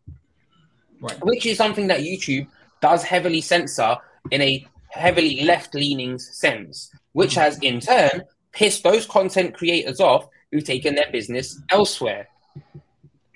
[1.00, 1.24] Right.
[1.24, 2.46] which is something that YouTube
[2.80, 3.96] does heavily censor
[4.30, 10.64] in a heavily left-leaning sense, which has in turn pissed those content creators off who've
[10.64, 12.28] taken their business elsewhere.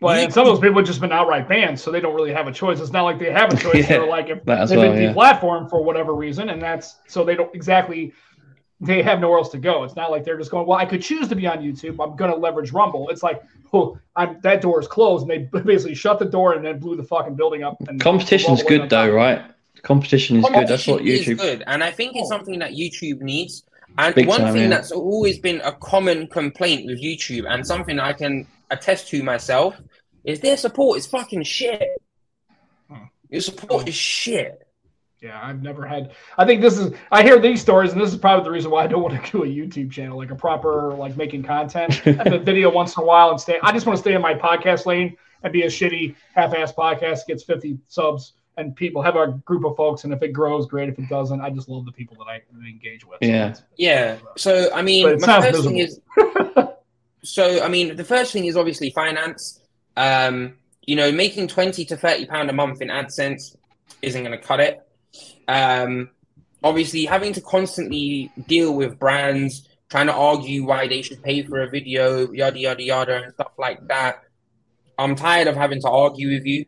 [0.00, 2.32] Well, and some of those people have just been outright banned, so they don't really
[2.32, 2.80] have a choice.
[2.80, 3.76] It's not like they have a choice.
[3.76, 5.14] Yeah, They're like if that they've well, been yeah.
[5.14, 8.12] deplatformed for whatever reason, and that's so they don't exactly
[8.80, 9.84] they have nowhere else to go.
[9.84, 12.02] It's not like they're just going, well, I could choose to be on YouTube.
[12.04, 13.08] I'm going to leverage Rumble.
[13.08, 16.64] It's like, oh, I'm, that door is closed, and they basically shut the door and
[16.64, 17.76] then blew the fucking building up.
[17.88, 19.14] And Competition's good though, top.
[19.14, 19.42] right?
[19.82, 20.68] Competition is good.
[20.68, 22.36] That's what Competition is good, and I think it's Oh.
[22.36, 23.64] something that YouTube needs.
[23.96, 24.68] And Big one time, thing yeah.
[24.70, 29.80] that's always been a common complaint with YouTube, and something I can attest to myself,
[30.24, 31.82] is their support is fucking shit.
[32.90, 33.04] Hmm.
[33.30, 34.63] Your support is shit.
[35.20, 36.12] Yeah, I've never had.
[36.36, 36.92] I think this is.
[37.10, 39.30] I hear these stories, and this is probably the reason why I don't want to
[39.38, 42.02] do a YouTube channel, like a proper like making content.
[42.06, 43.58] and a video once in a while, and stay.
[43.62, 47.26] I just want to stay in my podcast lane and be a shitty half-ass podcast
[47.26, 50.88] gets 50 subs and people have a group of folks, and if it grows, great.
[50.88, 53.18] If it doesn't, I just love the people that I engage with.
[53.20, 53.48] Yeah.
[53.48, 54.16] it's- Yeah.
[54.36, 56.00] So I mean, But my sounds first thing is.
[57.22, 59.60] so I mean, the first thing is obviously finance.
[59.96, 60.54] Um,
[60.86, 63.56] you know, making twenty to thirty pound a month in AdSense
[64.02, 64.83] isn't going to cut it.
[65.48, 66.10] Um,
[66.62, 71.62] obviously, having to constantly deal with brands trying to argue why they should pay for
[71.62, 74.22] a video, yada yada yada, and stuff like that.
[74.98, 76.66] I'm tired of having to argue with you.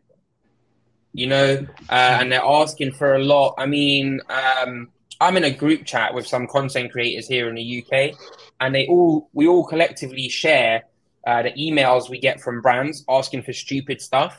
[1.13, 3.55] You know, uh, and they're asking for a lot.
[3.57, 7.83] I mean, um, I'm in a group chat with some content creators here in the
[7.83, 8.15] UK,
[8.59, 10.83] and they all we all collectively share
[11.25, 14.37] uh, the emails we get from brands asking for stupid stuff,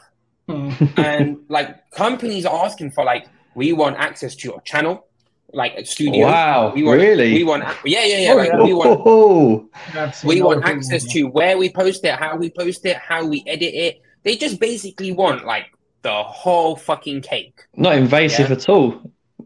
[0.49, 0.71] Hmm.
[0.97, 3.27] and like companies are asking for like
[3.59, 4.95] we want access to your channel,
[5.53, 6.27] like a studio.
[6.27, 7.33] Wow, we want, really?
[7.39, 8.33] We want yeah yeah yeah.
[8.33, 8.63] Oh, like yeah.
[8.63, 9.69] we want Oh,
[10.25, 13.75] we want access to where we post it, how we post it, how we edit
[13.87, 13.95] it.
[14.25, 15.67] They just basically want like
[16.03, 17.57] the whole fucking cake.
[17.77, 18.57] not invasive Yeah.
[18.57, 18.89] at all.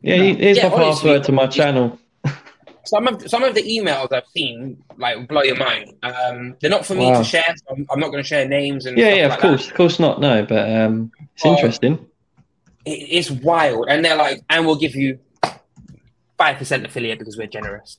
[0.03, 0.35] Yeah, No.
[0.35, 1.99] here's Yeah, my honestly, password to my channel.
[2.85, 5.85] Some of some of the emails I've seen like blow your mind.
[6.03, 7.19] Um, they're not for me Wow.
[7.21, 7.51] to share.
[7.61, 9.65] So I'm, I'm not going to share names and Yeah, stuff yeah, like of course,
[9.71, 10.21] of course not.
[10.21, 10.95] No, but um,
[11.35, 11.53] it's Oh.
[11.55, 11.95] interesting.
[12.85, 12.91] That.
[12.91, 15.19] It, it's wild, and they're like, and we'll give you
[16.39, 17.99] five percent affiliate because we're generous.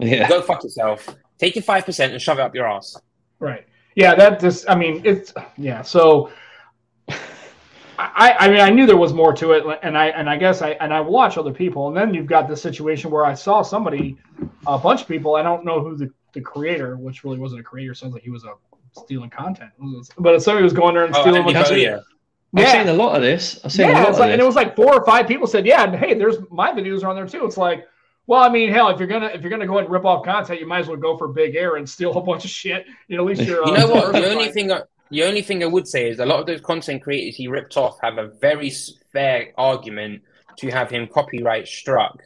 [0.00, 1.08] Yeah, Go fuck yourself.
[1.38, 2.96] Take your five percent and shove it up your ass.
[3.38, 3.66] Right.
[3.94, 6.30] Yeah, that just I mean it's yeah, so
[7.96, 10.62] I, I mean I knew there was more to it and I and I guess
[10.62, 13.62] I and I watch other people and then you've got the situation where I saw
[13.62, 14.16] somebody
[14.66, 17.64] a bunch of people, I don't know who the, the creator, which really wasn't a
[17.64, 18.54] creator, sounds like he was a
[19.00, 19.70] stealing content.
[20.18, 22.02] But somebody was going there and Oh, stealing Andy what- Bodia.
[22.56, 22.72] I've Yeah.
[22.72, 23.60] seen a lot of this.
[23.64, 25.46] I've seen a yeah, lot of like, and it was like four or five people
[25.46, 27.86] said, "Yeah, and hey, there's my videos are on there too." It's like,
[28.26, 30.24] well, I mean, hell, if you're gonna if you're gonna go ahead and rip off
[30.24, 32.86] content, you might as well go for big air and steal a bunch of shit.
[33.08, 33.64] You know, at least you're.
[33.64, 34.16] You uh, know what?
[34.16, 34.54] The only diversified.
[34.54, 37.36] thing, I, the only thing I would say is a lot of those content creators
[37.36, 38.70] he ripped off have a very
[39.12, 40.22] fair argument
[40.58, 42.22] to have him copyright struck,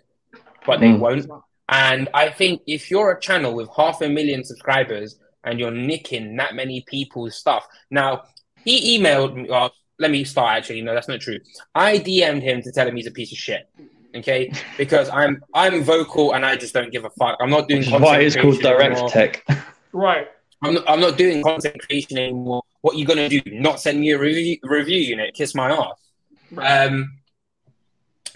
[0.67, 0.99] but they Mm.
[0.99, 1.27] won't.
[1.69, 6.37] And I think if you're a channel with half a million subscribers and you're nicking
[6.37, 8.25] that many people's stuff, now
[8.65, 9.47] he emailed me.
[9.49, 10.57] Well, let me start.
[10.59, 11.39] Actually, no, that's not true.
[11.75, 13.69] I DM'd him to tell him he's a piece of shit.
[14.15, 17.37] Okay, because I'm I'm vocal and I just don't give a fuck.
[17.41, 19.11] I'm not doing Which is content why it's called direct anymore.
[19.11, 19.47] tech.
[19.93, 20.29] right.
[20.63, 22.63] I'm not, I'm not doing content creation anymore.
[22.81, 23.41] What you gonna do?
[23.47, 25.35] Not send me a review, review unit?
[25.35, 25.93] Kiss my ass.
[26.53, 26.87] right.
[26.87, 27.19] Um,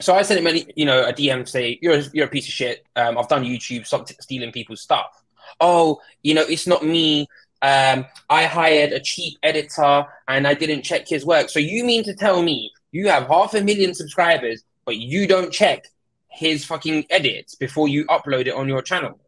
[0.00, 2.30] so I sent him, a, you know, a DM to say you're a, you're a
[2.30, 2.84] piece of shit.
[2.96, 3.86] Um, I've done YouTube.
[3.86, 5.22] Stop t- stealing people's stuff.
[5.60, 7.26] Oh, you know, it's not me.
[7.62, 11.48] Um, I hired a cheap editor and I didn't check his work.
[11.48, 15.52] So you mean to tell me you have half a million subscribers, but you don't
[15.52, 15.86] check
[16.28, 19.18] his fucking edits before you upload it on your channel?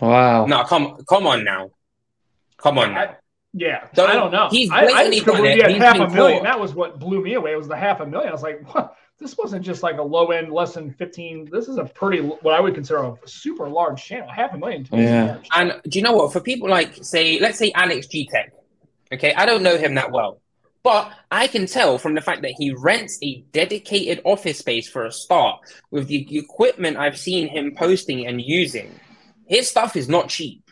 [0.00, 0.46] Wow.
[0.46, 1.70] No, come come on now,
[2.58, 3.00] come on now.
[3.00, 3.16] I-
[3.56, 4.48] yeah, Don't- I don't know.
[4.50, 5.70] he's I, I blatantly just couldn't done believe it.
[5.70, 6.38] he had He's half a million.
[6.40, 6.44] caught.
[6.44, 7.52] That was what blew me away.
[7.52, 8.30] It was the half a million.
[8.30, 8.96] I was like, what?
[9.20, 11.48] This wasn't just like a low end, less than fifteen.
[11.50, 14.28] This is a pretty what I would consider a super large channel.
[14.28, 14.84] Half a million.
[14.84, 15.38] To Yeah.
[15.54, 16.32] And do you know what?
[16.32, 18.52] For people like, say, let's say Alex G Tech,
[19.12, 20.40] okay, I don't know him that well,
[20.82, 25.06] but I can tell from the fact that he rents a dedicated office space for
[25.06, 25.60] a start
[25.92, 28.98] with the equipment I've seen him posting and using.
[29.46, 30.70] His stuff is not cheap.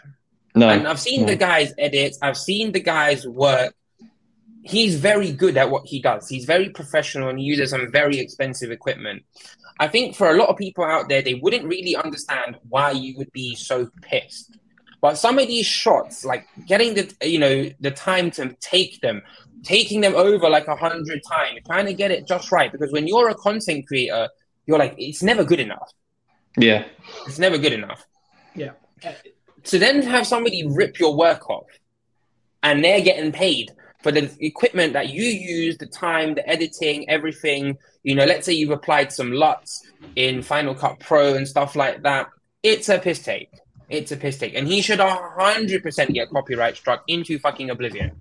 [0.54, 0.68] No.
[0.68, 1.28] And I've seen no.
[1.28, 3.74] the guy's edits, I've seen the guy's work.
[4.64, 6.28] He's very good at what he does.
[6.28, 9.24] He's very professional and he uses some very expensive equipment.
[9.80, 13.16] I think for a lot of people out there, they wouldn't really understand why you
[13.18, 14.56] would be so pissed.
[15.00, 19.22] But some of these shots, like getting the you know the time to take them,
[19.64, 22.70] taking them over like a hundred times, trying to get it just right.
[22.70, 24.28] Because when you're a content creator,
[24.66, 25.92] you're like it's never good enough.
[26.56, 26.84] Yeah.
[27.26, 28.06] It's never good enough.
[28.54, 28.72] Yeah.
[29.64, 31.66] To then have somebody rip your work off
[32.62, 33.72] and they're getting paid
[34.02, 37.78] for the equipment that you use, the time, the editing, everything.
[38.02, 39.82] You know, let's say you've applied some LUTs
[40.16, 42.28] in Final Cut Pro and stuff like that.
[42.62, 43.50] It's a piss take.
[43.88, 48.12] It's a piss take, and he should hundred percent get copyright struck into fucking oblivion.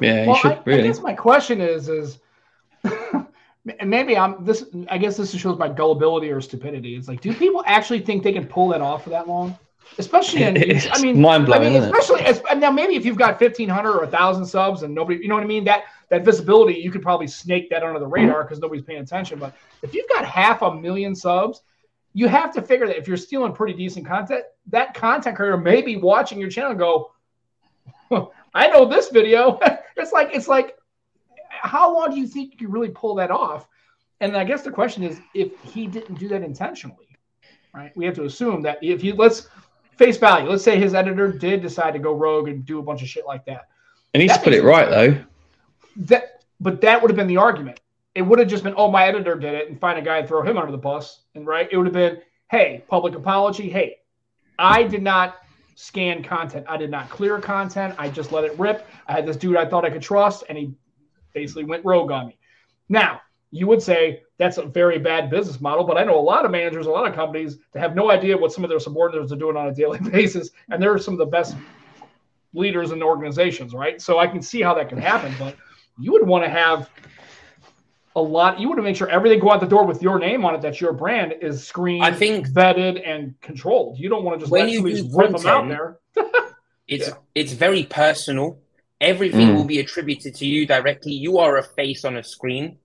[0.00, 0.82] Yeah, you Well, should I, I really.
[0.82, 2.18] guess my question is, is
[2.84, 4.64] and maybe I'm this.
[4.88, 6.96] I guess this shows my gullibility or stupidity.
[6.96, 9.58] It's like, do people actually think they can pull that off for that long?
[9.96, 10.56] Especially in,
[10.92, 14.06] I mean, mind-blowing, I mean, especially as, now maybe if you've got fifteen hundred or
[14.06, 17.26] thousand subs and nobody, you know what I mean, that that visibility, you could probably
[17.26, 19.38] snake that under the radar because nobody's paying attention.
[19.38, 21.62] But if you've got half a million subs,
[22.14, 25.82] you have to figure that if you're stealing pretty decent content, that content creator may
[25.82, 27.12] be watching your channel and go,
[28.54, 29.58] I know this video.
[29.96, 30.76] it's like it's like
[31.50, 33.66] how long do you think you can really pull that off?
[34.20, 37.16] And I guess the question is if he didn't do that intentionally,
[37.74, 37.96] right?
[37.96, 39.48] We have to assume that if you let's
[39.98, 43.02] face value, let's say his editor did decide to go rogue and do a bunch
[43.02, 43.68] of shit like that.
[44.12, 45.24] He needs to that put it right though.
[45.96, 47.80] That but that would have been the argument.
[48.14, 50.26] It would have just been, oh, my editor did it, and find a guy and
[50.26, 51.20] throw him under the bus.
[51.34, 52.20] And right, it would have been,
[52.50, 53.68] hey, public apology.
[53.68, 53.98] Hey,
[54.58, 55.36] I did not
[55.76, 56.66] scan content.
[56.68, 57.94] I did not clear content.
[57.96, 58.88] I just let it rip.
[59.06, 60.74] I had this dude I thought I could trust, and he
[61.32, 62.38] basically went rogue on me.
[62.88, 63.20] Now,
[63.50, 66.50] you would say that's a very bad business model, but I know a lot of
[66.50, 69.36] managers, a lot of companies that have no idea what some of their subordinates are
[69.36, 71.56] doing on a daily basis, and they're some of the best
[72.54, 74.00] leaders in organizations, right?
[74.00, 75.56] So I can see how that can happen, but
[75.98, 76.88] you would want to have
[78.16, 78.58] a lot.
[78.58, 80.60] You want to make sure everything go out the door with your name on it.
[80.62, 83.98] That's your brand is screened, I think- vetted, and controlled.
[83.98, 85.98] You don't want to just When let you somebody just rip them out there.
[86.88, 87.14] It's Yeah.
[87.34, 88.60] it's very personal.
[88.98, 89.56] Everything Mm.
[89.56, 91.12] will be attributed to you directly.
[91.12, 92.78] You are a face on a screen.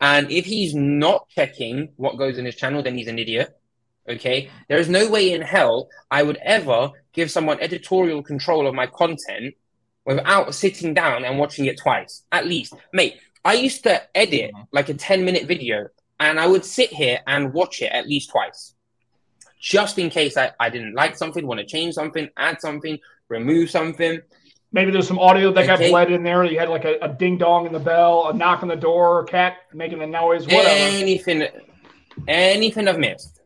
[0.00, 3.56] And if he's not checking what goes in his channel, then he's an idiot.
[4.08, 4.50] Okay.
[4.68, 8.86] There is no way in hell I would ever give someone editorial control of my
[8.86, 9.54] content
[10.04, 12.74] without sitting down and watching it twice, at least.
[12.92, 14.62] Mate, I used to edit mm-hmm.
[14.72, 15.88] like a 10 minute video
[16.20, 18.74] and I would sit here and watch it at least twice.
[19.60, 23.70] Just in case I, I didn't like something, want to change something, add something, remove
[23.70, 24.20] something.
[24.74, 25.88] Maybe there's some audio that got Okay.
[25.90, 26.42] bled in there.
[26.44, 29.20] You had like a, a ding dong in the bell, a knock on the door,
[29.20, 30.68] a cat making a noise, whatever.
[30.68, 31.46] anything
[32.26, 33.40] anything I've missed.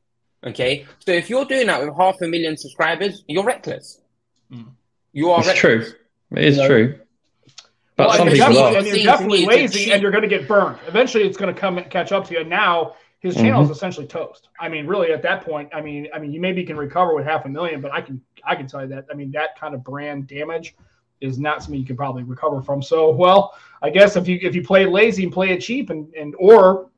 [0.47, 4.01] Okay, so if you're doing that with half a million subscribers, you're reckless.
[4.51, 4.69] Mm.
[5.13, 5.61] You are It's reckless.
[5.91, 6.39] true.
[6.39, 6.69] It is You know?
[6.69, 6.99] true.
[7.97, 9.93] But Well, some and people you're definitely, and you're definitely to me it's a lazy,
[9.93, 10.79] and you're going to get burned.
[10.87, 12.41] Eventually, it's going to come and catch up to you.
[12.41, 13.71] And now his channel Mm-hmm.
[13.73, 14.49] is essentially toast.
[14.61, 17.27] I mean, really, at that point, I mean, I mean, you maybe can recover with
[17.27, 19.07] half a million, but I can, I can tell you that.
[19.11, 20.77] I mean, that kind of brand damage
[21.21, 22.83] is not something you can probably recover from.
[22.83, 26.13] So, well, I guess if you if you play lazy and play it cheap, and
[26.15, 26.91] and or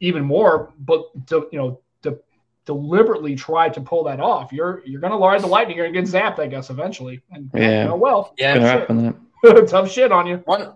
[0.00, 2.18] even more, but to, you know, to
[2.64, 5.76] deliberately try to pull that off, you're you're going to ride the lightning.
[5.76, 7.20] You're going to get zapped, I guess, eventually.
[7.30, 7.88] And Yeah.
[7.90, 8.58] oh, well, Yeah.
[8.58, 9.16] happen.
[9.44, 10.36] Isn't tough shit on you.
[10.44, 10.74] One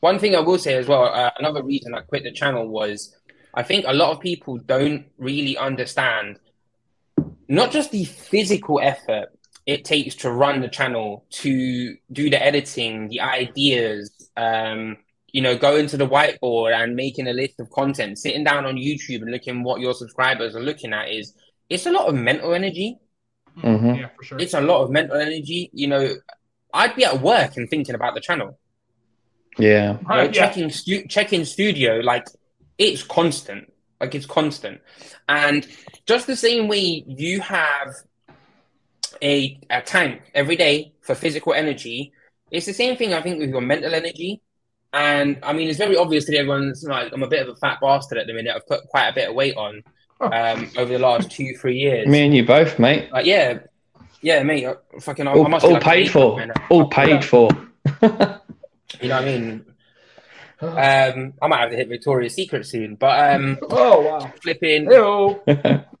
[0.00, 3.16] one thing I will say as well, uh, another reason I quit the channel was
[3.54, 6.38] I think a lot of people don't really understand
[7.48, 9.28] not just the physical effort
[9.66, 14.96] it takes to run the channel, to do the editing, the ideas, um,
[15.32, 18.76] you know, going to the whiteboard and making a list of content, sitting down on
[18.76, 21.34] YouTube and looking what your subscribers are looking at is
[21.68, 22.98] it's a lot of mental energy.
[23.58, 23.98] Mhm.
[24.00, 24.38] Yeah, for sure.
[24.38, 25.70] It's a lot of mental energy.
[25.72, 26.14] You know,
[26.72, 28.58] I'd be at work and thinking about the channel.
[29.58, 29.92] Yeah.
[29.92, 30.46] You know, Right, yeah.
[30.46, 32.26] checking stu- checking studio like
[32.76, 34.80] it's constant like it's constant
[35.28, 35.64] and
[36.06, 37.94] just the same way you have
[39.22, 42.12] a, a tank every day for physical energy
[42.50, 44.40] it's the same thing i think with your mental energy
[44.92, 47.78] and i mean it's very obvious that everyone's like i'm a bit of a fat
[47.80, 49.82] bastard at the minute i've put quite a bit of weight on
[50.20, 53.10] um, over the last two three years Me and you both, mate.
[53.12, 53.58] like yeah
[54.22, 56.36] yeah mate I- fucking I, I All, must be all like paid eight for.
[56.38, 56.52] man.
[56.70, 57.50] All paid for.
[58.02, 58.40] you know
[59.00, 59.64] what i mean
[60.62, 64.32] um, I might have to hit Victoria's Secret soon, but um, Oh wow.
[64.42, 64.84] flipping.
[64.86, 65.42] Hello.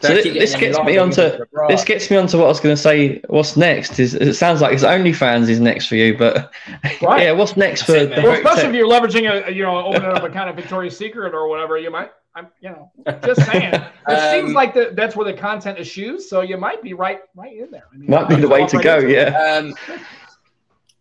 [0.00, 1.38] So thi- this gets me onto
[1.68, 3.20] this gets me onto what I was going to say.
[3.28, 6.52] What's next is it sounds like it's OnlyFans is next for you, but
[7.02, 7.22] Right.
[7.24, 8.22] yeah, what's next for That's it, the.
[8.22, 8.70] Well, especially Tech?
[8.70, 11.48] if you're leveraging a, a, you know opening up a kind of Victoria's Secret or
[11.48, 12.10] whatever, you might.
[12.34, 12.90] I'm you know
[13.24, 13.74] just saying.
[14.08, 16.92] It Um, seems like the, that's where the content is used, so you might be
[16.94, 17.84] right right in there.
[17.92, 18.98] I mean, might be the way to right go.
[18.98, 19.60] Yeah.
[19.60, 19.74] Um,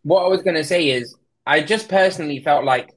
[0.04, 1.16] what I was going to say is,
[1.48, 2.92] I just personally felt like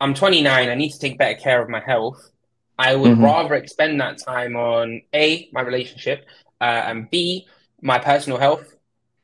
[0.00, 0.68] I'm 29.
[0.68, 2.30] I need to take better care of my health.
[2.78, 3.22] I would Mhm.
[3.22, 6.24] rather expend that time on a my relationship
[6.60, 7.46] uh, and b
[7.82, 8.66] my personal health,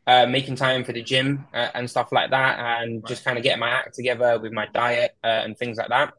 [0.07, 3.45] uh, making time for the gym uh, and stuff like that, and just kind of
[3.45, 6.13] getting my act together with my diet uh, and things like that.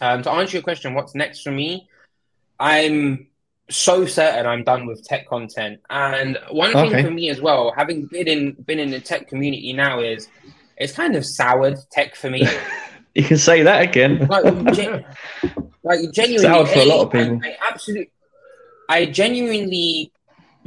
[0.00, 1.88] Um, to answer your question, what's next for me?
[2.58, 3.26] I'm
[3.68, 5.80] so certain I'm done with tech content.
[5.90, 9.72] And one thing for me as well, having been in been in the tech community
[9.72, 10.26] now, is
[10.76, 12.46] it's kind of soured tech for me.
[13.12, 14.28] You can say that again.
[14.28, 15.04] like, gen-
[15.82, 17.40] like genuinely, Soured for a lot of I- people.
[17.42, 18.10] I, absolutely,
[18.88, 20.12] I genuinely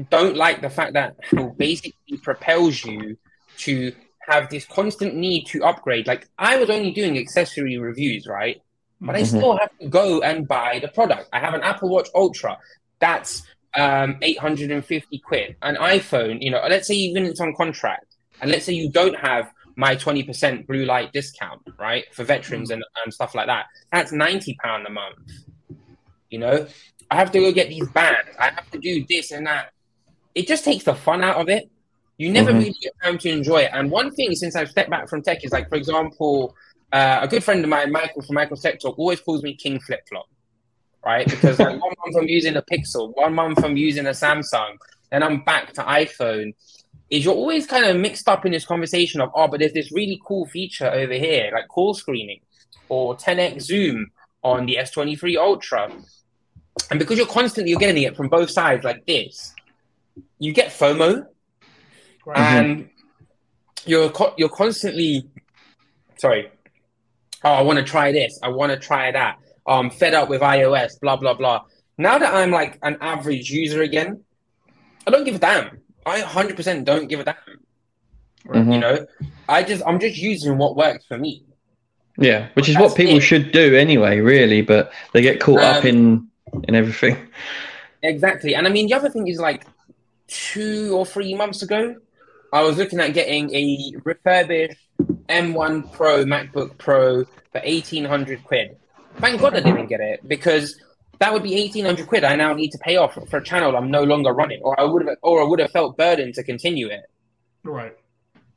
[0.10, 3.18] don't like the fact that it basically propels you
[3.58, 3.94] to
[4.28, 6.08] have this constant need to upgrade.
[6.08, 8.62] Like I was only doing accessory reviews, right?
[9.02, 9.28] But I Mhm.
[9.28, 11.28] still have to go and buy the product.
[11.34, 12.58] I have an Apple Watch Ultra.
[13.00, 13.44] That's
[13.76, 15.56] um, 850 quid.
[15.64, 18.06] An iPhone, you know, let's say even it's on contract,
[18.40, 22.84] and let's say you don't have my 20% blue light discount, right, for veterans and,
[23.04, 23.66] and stuff like that.
[23.92, 25.18] That's 90 pound a month.
[26.30, 26.68] You know,
[27.12, 28.30] I have to go get these bands.
[28.40, 29.72] I have to do this and that.
[30.36, 31.70] It just takes the fun out of it.
[32.18, 32.60] You never Mhm.
[32.60, 33.72] really get time to enjoy it.
[33.74, 36.56] And one thing since I've stepped back from tech is like, for example,
[36.92, 39.80] uh, a good friend of mine, Michael from Michael's Tech Talk, always calls me King
[39.80, 40.28] Flip Flop,
[41.04, 41.28] right?
[41.28, 44.78] Because like one month I'm using a Pixel, one month I'm using a Samsung,
[45.12, 46.54] then I'm back to iPhone.
[47.10, 49.92] Is you're always kind of mixed up in this conversation of, oh, but there's this
[49.92, 52.40] really cool feature over here, like call screening
[52.90, 54.08] or 10x zoom
[54.42, 55.92] on the S23 Ultra.
[56.90, 59.54] And because you're constantly you're getting it from both sides like this,
[60.40, 61.26] you get FOMO
[62.26, 62.38] Right.
[62.38, 62.58] Mm-hmm.
[62.58, 62.90] and
[63.86, 65.28] you're co- you're constantly
[66.18, 66.50] sorry
[67.44, 70.30] oh i want to try this i want to try that oh, i'm fed up
[70.30, 71.62] with ios blah blah blah
[71.98, 74.24] now that i'm like an average user again
[75.06, 77.36] i don't give a damn i 100% don't give a damn
[78.48, 78.74] Mhm.
[78.74, 79.08] you know
[79.48, 81.44] i just i'm just using what works for me
[82.18, 83.22] Yeah, which is That's what people it.
[83.30, 84.62] should do anyway, really.
[84.62, 86.28] But they get caught up Um, in
[86.68, 87.16] in everything.
[88.04, 88.54] Exactly.
[88.54, 89.66] And I mean, the other thing is like
[90.28, 91.96] two or three months ago,
[92.54, 93.66] I was looking at getting a
[94.04, 94.78] refurbished
[95.28, 98.78] M1 Pro MacBook Pro for 1800 quid.
[99.18, 100.80] Thank God I didn't get it because
[101.24, 103.90] that would be 1800 quid I now need to pay off for a channel I'm
[103.90, 106.88] no longer running or I would have or I would have felt burdened to continue
[106.88, 107.06] it.
[107.64, 107.96] right.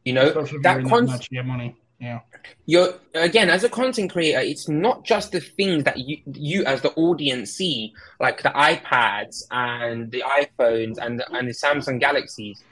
[0.05, 1.77] You know, Especially that you're much, you have money.
[2.01, 2.21] Yeah.
[2.67, 6.19] you're again as a content creator it's not just the things that you
[6.51, 11.55] you as the audience see like the ipads and the iphones and the, and the
[11.55, 12.63] samsung galaxies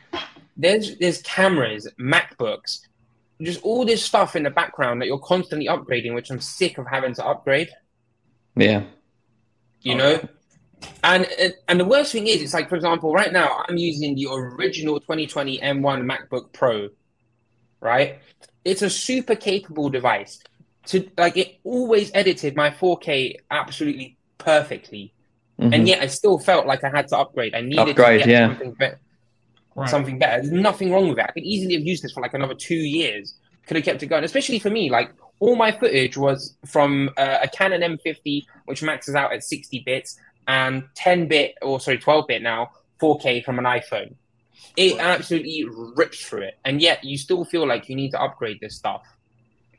[0.59, 2.81] there's there's cameras macbooks
[3.41, 6.87] just all this stuff in the background that you're constantly upgrading which i'm sick of
[6.87, 7.71] having to upgrade
[8.57, 8.83] Yeah.
[9.85, 10.29] You Oh, know
[11.05, 14.15] and and- and the worst thing is it's like for example right now i'm using
[14.17, 16.89] the original 2020 m1 macbook pro
[17.81, 18.19] right
[18.65, 20.41] it's a super capable device
[20.87, 25.13] to like it always edited my 4k absolutely perfectly
[25.61, 25.75] Mhm.
[25.75, 28.33] and yet i still felt like i had to upgrade i needed Upgrade, to get
[28.33, 28.49] yeah.
[28.49, 29.01] something better
[29.77, 29.91] Right.
[29.91, 30.41] something better.
[30.41, 31.25] There's nothing wrong with it.
[31.29, 33.35] I could easily have used this for like another two years.
[33.67, 34.89] Could have kept it going, especially for me.
[34.89, 35.11] Like
[35.41, 40.19] all my footage was from uh, a Canon M50, which maxes out at 60 bits,
[40.47, 42.71] and 10 bit or sorry 12 bit now
[43.01, 44.15] 4K from an iPhone.
[44.77, 45.67] It absolutely
[45.97, 49.03] rips through it, and yet you still feel like you need to upgrade this stuff.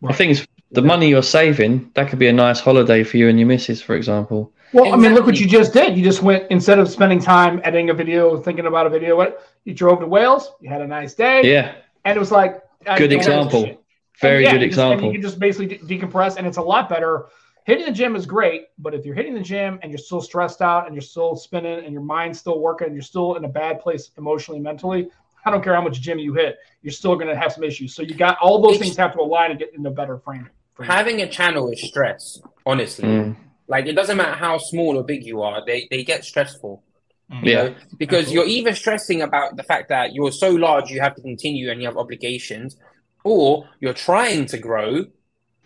[0.02, 3.28] The thing is, the money you're saving, that could be a nice holiday for you
[3.30, 4.52] and your missus, for example.
[4.74, 5.98] Well, I mean, look what you just did.
[5.98, 9.16] You just went instead of spending time editing a video, thinking about a video.
[9.16, 11.76] What you drove to Wales, you had a nice day, Yeah.
[12.04, 13.82] and it was like I Good don't have this example.
[14.16, 14.22] Shit.
[14.22, 15.08] Very And yeah, good you just- and example.
[15.08, 17.28] you can just basically de- decompress, and it's a lot better.
[17.66, 20.62] Hitting the gym is great, but if you're hitting the gym and you're still stressed
[20.62, 23.48] out and you're still spinning and your mind's still working, and you're still in a
[23.50, 25.10] bad place emotionally, mentally.
[25.48, 27.96] I don't care how much gym you hit, you're still going to have some issues.
[27.96, 30.18] So you got all those It's- things have to align and get in a better
[30.20, 30.50] frame.
[30.76, 30.90] frame.
[30.90, 33.08] Having a channel is stress, honestly.
[33.08, 33.36] Mm.
[33.68, 36.84] Like it doesn't matter how small or big you are, they they get stressful.
[37.32, 37.44] Mm.
[37.44, 37.64] you Yeah.
[37.64, 38.34] know, because Absolutely.
[38.54, 41.82] you're either stressing about the fact that you're so large you have to continue and
[41.82, 42.78] you have obligations,
[43.26, 45.06] or you're trying to grow,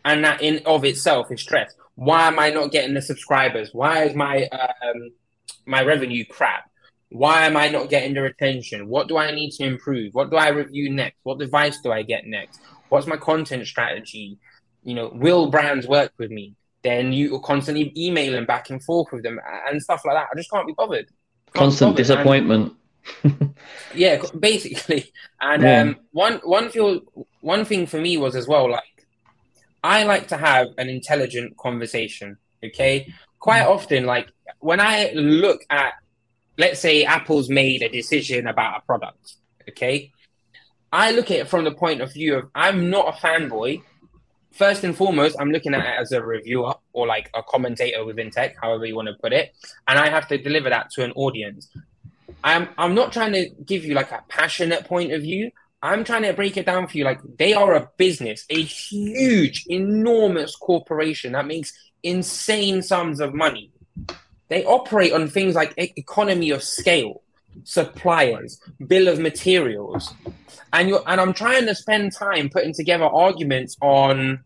[0.06, 1.76] and that in of itself is stress.
[1.96, 3.70] Why am I not getting the subscribers?
[3.74, 5.12] Why is my um,
[5.66, 6.72] my revenue crap?
[7.10, 8.88] Why am I not getting the retention?
[8.88, 10.14] What do I need to improve?
[10.14, 11.18] What do I review next?
[11.24, 12.60] What device do I get next?
[12.90, 14.38] What's my content strategy?
[14.84, 16.56] You know, will brands work with me?
[16.84, 19.38] Then you are constantly emailing back and forth with them
[19.70, 20.28] and stuff like that.
[20.32, 21.08] I just can't be bothered.
[21.08, 21.90] Can't be Constant bothered.
[21.90, 22.74] And- disappointment.
[23.96, 25.12] yeah, basically.
[25.42, 25.82] And Yeah.
[25.82, 27.02] um, one one feel
[27.42, 28.84] one thing for me was as well like
[29.84, 32.38] I like to have an intelligent conversation.
[32.64, 33.70] Okay, quite mm.
[33.70, 35.94] often, like when I look at,
[36.58, 39.36] let's say, Apple's made a decision about a product.
[39.70, 40.12] Okay,
[40.92, 43.84] I look at it from the point of view of I'm not a fanboy.
[44.52, 48.32] First and foremost, I'm looking at it as a reviewer or like a commentator within
[48.32, 49.56] tech, however you want to put it,
[49.88, 51.70] and I have to deliver that to an audience.
[52.44, 55.52] I'm I'm not trying to give you like a passionate point of view.
[55.82, 57.06] I'm trying to break it down for you.
[57.06, 61.74] Like they are a business, a huge, enormous corporation that makes
[62.04, 63.72] insane sums of money.
[64.50, 67.22] they operate on things like economy of scale,
[67.64, 70.14] suppliers, bill of materials,
[70.74, 74.44] and you and I'm trying to spend time putting together arguments on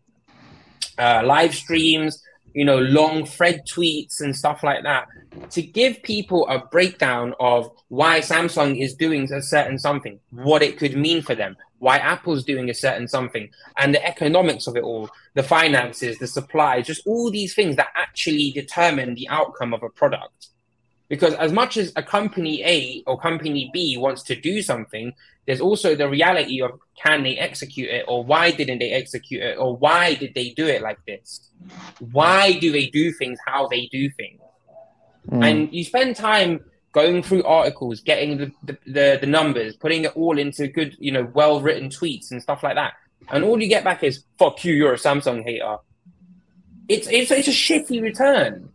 [0.98, 2.22] uh, live streams,
[2.54, 5.08] you know, long thread tweets and stuff like that
[5.50, 10.78] to give people a breakdown of why Samsung is doing a certain something, what it
[10.78, 14.84] could mean for them, why Apple's doing a certain something, and the economics of it
[14.84, 19.82] all, the finances, the supply, just all these things that actually determine the outcome of
[19.82, 20.48] a product.
[21.08, 25.12] Because as much as a company A or company B wants to do something,
[25.46, 26.72] there's also the reality of
[27.02, 30.66] can they execute it or why didn't they execute it or why did they do
[30.66, 31.50] it like this?
[31.98, 34.40] Why do they do things how they do things?
[35.30, 35.44] Mm.
[35.44, 40.16] And you spend time going through articles, getting the, the, the, the, numbers, putting it
[40.16, 42.94] all into good, you know, well written tweets and stuff like that.
[43.30, 45.78] And all you get back is "fuck you, you're a Samsung hater."
[46.88, 48.68] It's it's it's a shitty return.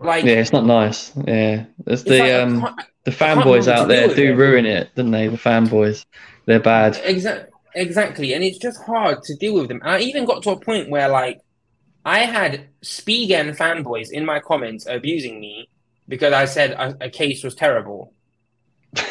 [0.00, 1.12] Like yeah, it's not nice.
[1.16, 4.36] Yeah, it's, it's the like, um the fanboys out there do it.
[4.36, 5.28] ruin it, don't they?
[5.28, 6.04] The fanboys,
[6.46, 7.00] they're bad.
[7.04, 9.80] Exactly, exactly, and it's just hard to deal with them.
[9.82, 11.40] And I even got to a point where like
[12.04, 15.68] I had Spigen fanboys in my comments abusing me
[16.06, 18.14] because I said a, a case was terrible.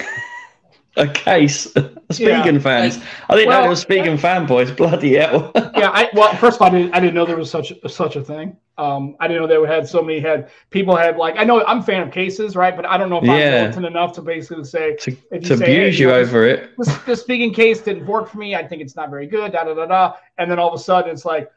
[0.98, 1.68] a case.
[1.74, 2.98] Spigen yeah, fans.
[2.98, 4.76] Like, I didn't well, know there was Spigen fanboys.
[4.76, 5.52] Bloody hell.
[5.56, 8.16] yeah, I, well, first of all, I didn't, I didn't know there was such such
[8.16, 8.58] a thing.
[8.78, 11.80] Um, I didn't know they had so many had people had like I know I'm
[11.80, 12.76] a fan of cases, right?
[12.76, 13.34] But I don't know if yeah.
[13.34, 16.16] I'm militant enough to basically say to, if you to say, abuse hey, you, know,
[16.16, 16.72] over this, it.
[16.78, 18.56] This, this Spigen case didn't work for me.
[18.56, 19.52] I think it's not very good.
[19.52, 20.14] Da da da da.
[20.38, 21.50] And then all of a sudden, it's like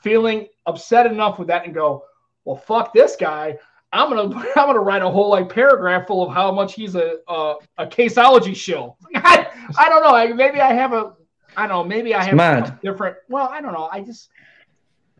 [0.00, 2.04] feeling upset enough with that and go,
[2.44, 3.58] well, fuck this guy.
[3.92, 7.16] I'm gonna I'm gonna write a whole like paragraph full of how much he's a
[7.28, 8.96] a, a caseology shill.
[9.14, 9.46] I,
[9.78, 10.34] I don't know.
[10.34, 11.14] Maybe I have a
[11.56, 11.84] I don't know.
[11.84, 12.34] Maybe I have
[12.80, 13.16] different.
[13.28, 13.88] Well, I don't know.
[13.92, 14.30] I just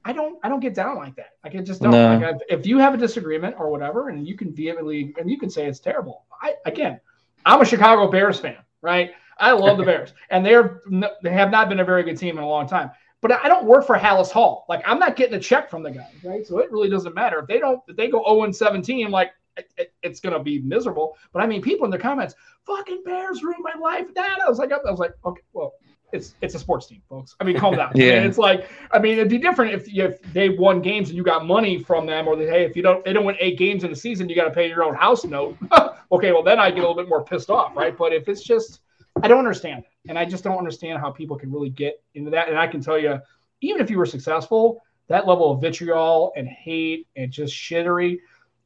[0.05, 1.33] I don't I don't get down like that.
[1.45, 1.93] Like I just don't.
[1.93, 2.19] No.
[2.19, 5.51] Like if you have a disagreement or whatever, and you can vehemently and you can
[5.51, 6.25] say it's terrible.
[6.41, 7.01] I again,
[7.45, 9.13] I'm a Chicago Bears fan, right?
[9.39, 10.81] I love the Bears, and they're
[11.23, 12.91] they have not been a very good team in a long time
[13.23, 14.67] but I don't work for Halas Hall.
[14.69, 16.47] Like I'm not getting a check from the guy, right?
[16.47, 17.81] So it really doesn't matter if they don't.
[17.89, 21.17] If they go 0 and 17, like it, it, it's gonna be miserable.
[21.33, 22.35] But I mean, people in the comments,
[22.67, 24.13] fucking Bears ruined my life.
[24.15, 25.73] Dad, I was like, I was like, okay, well,
[26.13, 27.37] it's it's a sports team, folks.
[27.41, 27.93] I mean, calm down.
[27.95, 31.09] yeah, I mean, it's like, I mean, it'd be different if if they won games
[31.09, 33.37] and you got money from them, or they hey, if you don't, they don't win
[33.39, 35.57] eight games in a season, you got to pay your own house note.
[36.13, 37.97] okay, well then I get a little bit more pissed off, right?
[37.97, 38.81] But if it's just
[39.23, 39.85] I don't understand.
[40.09, 42.49] And I just don't understand how people can really get into that.
[42.49, 43.21] And I can tell you,
[43.61, 48.19] even if you were successful, that level of vitriol and hate and just shittery,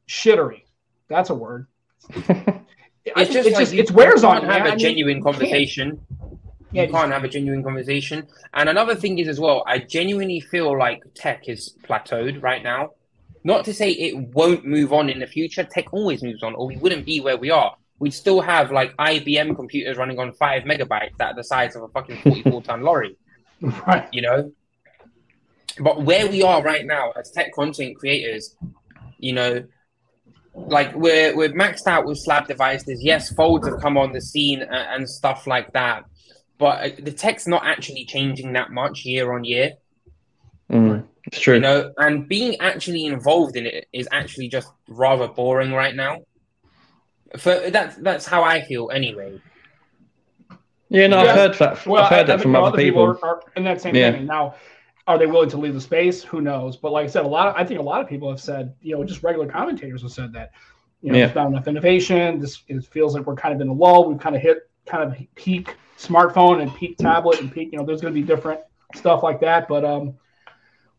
[0.07, 0.63] shittery,
[1.07, 1.67] that's a word.
[2.09, 4.43] it's just, it's, just, it's wears on.
[4.45, 4.73] Have man.
[4.73, 6.01] a genuine conversation.
[6.71, 8.27] Yeah, you can't have a genuine conversation.
[8.53, 12.91] And another thing is as well, I genuinely feel like tech is plateaued right now.
[13.43, 15.63] Not to say it won't move on in the future.
[15.63, 18.95] Tech always moves on, or we wouldn't be where we are we'd still have like
[18.97, 22.81] IBM computers running on five megabytes that are the size of a fucking 44 ton
[22.81, 23.17] lorry.
[23.59, 24.07] Right.
[24.13, 24.51] You know?
[25.79, 28.55] But where we are right now as tech content creators,
[29.17, 29.63] you know,
[30.53, 33.03] like we're we're maxed out with slab devices.
[33.03, 36.05] Yes, folds have come on the scene and, and stuff like that,
[36.57, 39.73] but uh, the tech's not actually changing that much year on year.
[40.71, 41.55] Mm, it's true.
[41.55, 46.21] You know, and being actually involved in it is actually just rather boring right now.
[47.35, 49.41] For that's that's how I feel anyway.
[50.89, 51.31] Yeah, no, yeah.
[51.31, 51.85] I've heard that.
[51.85, 53.13] Well, I've heard that I from other people.
[53.13, 54.11] people are, are, in that same yeah.
[54.11, 54.25] thing.
[54.25, 54.55] Now,
[55.07, 56.23] are they willing to leave the space?
[56.23, 56.77] Who knows?
[56.77, 57.47] But like I said, a lot.
[57.47, 60.11] Of, I think a lot of people have said, you know, just regular commentators have
[60.11, 60.51] said that,
[61.01, 61.25] you know, yeah.
[61.25, 62.39] there's not enough innovation.
[62.39, 64.09] This it feels like we're kind of in a lull.
[64.09, 67.69] We've kind of hit kind of peak smartphone and peak tablet and peak.
[67.71, 68.61] You know, there's going to be different
[68.95, 69.67] stuff like that.
[69.67, 70.15] But um,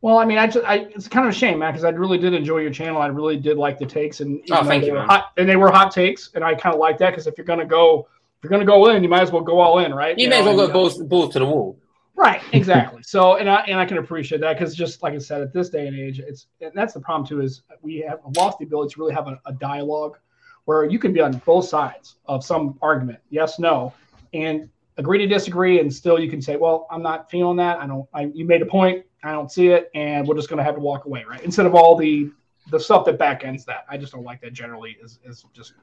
[0.01, 2.18] well, I mean, I just, I, it's kind of a shame, man, because I really
[2.18, 3.03] did enjoy your channel.
[3.03, 5.90] I really did like the takes, and oh, thank you, hot, and they were hot
[5.90, 8.07] takes, and I kind of like that because if you're gonna go,
[8.38, 10.16] if you're gonna go in, you might as well go all in, right?
[10.16, 11.78] You, you may know, as well go uh, balls, balls to the wall.
[12.14, 13.03] Right, exactly.
[13.03, 15.68] so, and I and I can appreciate that because just like I said, at this
[15.68, 18.94] day and age, it's and that's the problem too is we have lost the ability
[18.94, 20.16] to really have a, a dialogue
[20.66, 23.92] where you can be on both sides of some argument, yes, no,
[24.32, 27.78] and agree to disagree, and still you can say, well, I'm not feeling that.
[27.80, 28.07] I don't.
[28.12, 29.05] I, you made a point.
[29.22, 31.42] I don't see it, and we're just going to have to walk away, right?
[31.42, 32.30] Instead of all the
[32.70, 33.84] the stuff that back ends that.
[33.88, 34.96] I just don't like that generally.
[35.02, 35.74] Is is just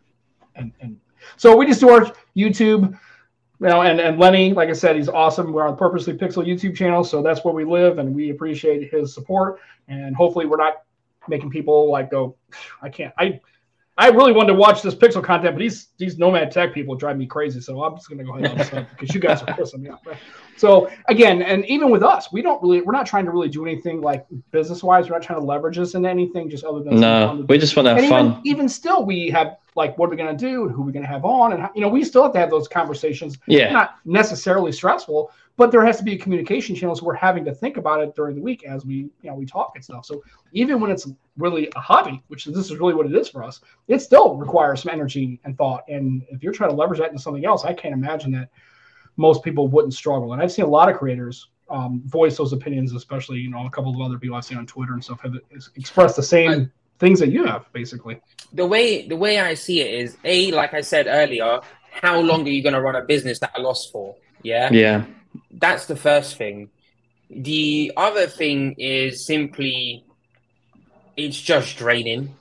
[0.55, 0.99] and and
[1.37, 5.09] so we just do our YouTube, you know, and and Lenny, like I said, he's
[5.09, 5.51] awesome.
[5.51, 9.13] We're on Purposely Pixel YouTube channel, so that's where we live, and we appreciate his
[9.13, 9.59] support.
[9.87, 10.83] And hopefully, we're not
[11.27, 12.35] making people like go,
[12.81, 13.13] I can't.
[13.17, 13.39] I
[13.97, 17.17] I really wanted to watch this Pixel content, but these these Nomad Tech people drive
[17.17, 17.61] me crazy.
[17.61, 20.01] So I'm just going to go ahead and because you guys are pissing me off.
[20.57, 23.65] So again, and even with us, we don't really, we're not trying to really do
[23.65, 25.09] anything like business wise.
[25.09, 27.45] We're not trying to leverage this into anything, just other than no.
[27.49, 28.25] We just want to have and fun.
[28.25, 30.85] Even, even still, we have like what are we going to do and who are
[30.85, 32.67] we going to have on, and how, you know, we still have to have those
[32.67, 33.37] conversations.
[33.47, 36.95] Yeah, not necessarily stressful, but there has to be a communication channel.
[36.95, 39.45] So we're having to think about it during the week as we, you know, we
[39.45, 40.05] talk and stuff.
[40.05, 41.05] So even when it's
[41.37, 44.83] really a hobby, which this is really what it is for us, it still requires
[44.83, 45.83] some energy and thought.
[45.89, 48.49] And if you're trying to leverage that into something else, I can't imagine that
[49.17, 50.33] most people wouldn't struggle.
[50.33, 53.69] And I've seen a lot of creators um, voice those opinions, especially you know a
[53.69, 55.35] couple of other people I've seen on Twitter and stuff have
[55.75, 58.21] expressed the same I, things that you have, basically.
[58.53, 61.59] The way the way I see it is a like I said earlier,
[61.89, 64.15] how long are you going to run a business that I lost for?
[64.43, 65.05] Yeah, yeah
[65.51, 66.69] that's the first thing.
[67.29, 70.05] The other thing is simply
[71.17, 72.35] it's just draining.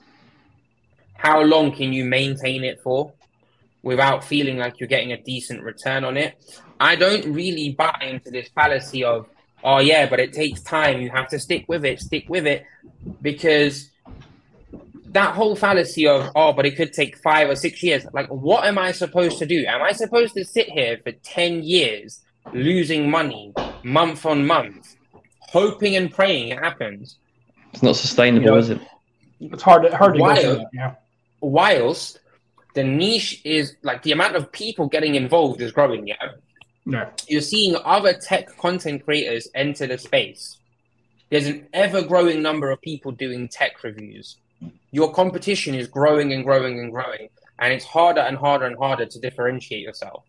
[1.14, 3.12] How long can you maintain it for
[3.82, 6.62] without feeling like you're getting a decent return on it?
[6.84, 9.26] I don't really buy into this fallacy of,
[9.62, 11.00] oh, yeah, but it takes time.
[11.00, 12.64] You have to stick with it, stick with it.
[13.22, 13.90] Because
[15.06, 18.06] that whole fallacy of, oh, but it could take five or six years.
[18.12, 19.64] Like, what am I supposed to do?
[19.66, 22.20] Am I supposed to sit here for 10 years
[22.52, 24.96] losing money month on month,
[25.40, 27.16] hoping and praying it happens.
[27.72, 28.80] It's not sustainable, you know, is it?
[29.40, 30.94] It's hard to hard to while, that, yeah.
[31.40, 32.20] Whilst
[32.74, 36.16] the niche is like the amount of people getting involved is growing, yeah.
[36.86, 37.08] No.
[37.28, 40.58] You're seeing other tech content creators enter the space.
[41.30, 44.36] There's an ever growing number of people doing tech reviews.
[44.92, 47.28] Your competition is growing and growing and growing,
[47.58, 50.24] and it's harder and harder and harder to differentiate yourself.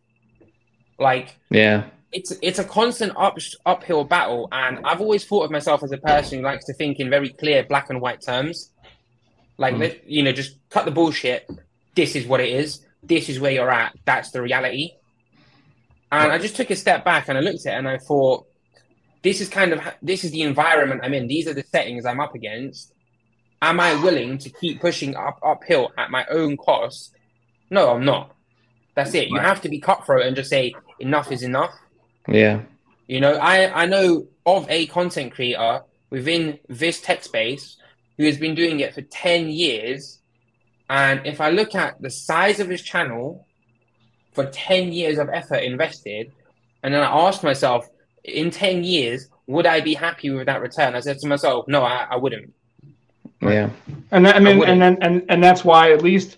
[0.98, 5.84] Like, yeah, it's it's a constant up, uphill battle, and I've always thought of myself
[5.84, 8.72] as a person who likes to think in very clear black and white terms.
[9.58, 10.00] Like, mm.
[10.06, 11.50] you know, just cut the bullshit.
[11.96, 12.86] This is what it is.
[13.04, 13.96] This is where you're at.
[14.06, 14.94] That's the reality.
[16.24, 18.48] And I just took a step back and I looked at it and I thought,
[19.24, 21.28] this is kind of this is the environment I'm in.
[21.28, 22.94] These are the settings I'm up against.
[23.62, 27.16] Am I willing to keep pushing up uphill at my own cost?
[27.72, 28.36] No, I'm not.
[28.96, 29.30] That's it.
[29.30, 31.74] You have to be cutthroat and just say enough is enough.
[32.28, 32.62] Yeah.
[33.08, 37.78] You know, I, I know of a content creator within this tech space
[38.18, 40.20] who has been doing it for 10 years.
[40.90, 43.46] And if I look at the size of his channel
[44.36, 46.32] for 10 years of effort invested,
[46.84, 47.90] and then I asked myself,
[48.24, 50.96] in 10 years, would I be happy with that return?
[50.96, 52.54] I said to myself, no, I, I wouldn't.
[53.42, 53.70] Yeah.
[54.12, 56.38] And I mean, I and then, and, and that's why at least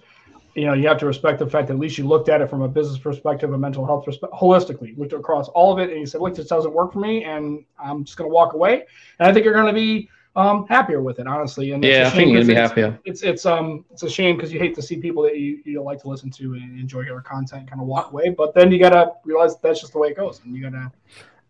[0.58, 2.50] you know, you have to respect the fact that at least you looked at it
[2.50, 6.00] from a business perspective, a mental health perspective, holistically, looked across all of it, and
[6.00, 8.84] you said, "Look, this doesn't work for me, and I'm just going to walk away."
[9.20, 11.72] And I think you're going to be um, happier with it, honestly.
[11.72, 13.00] And yeah, I think you're going to be happier.
[13.04, 15.82] It's it's um it's a shame because you hate to see people that you, you
[15.82, 18.80] like to listen to and enjoy your content kind of walk away, but then you
[18.80, 20.92] got to realize that's just the way it goes, and you got to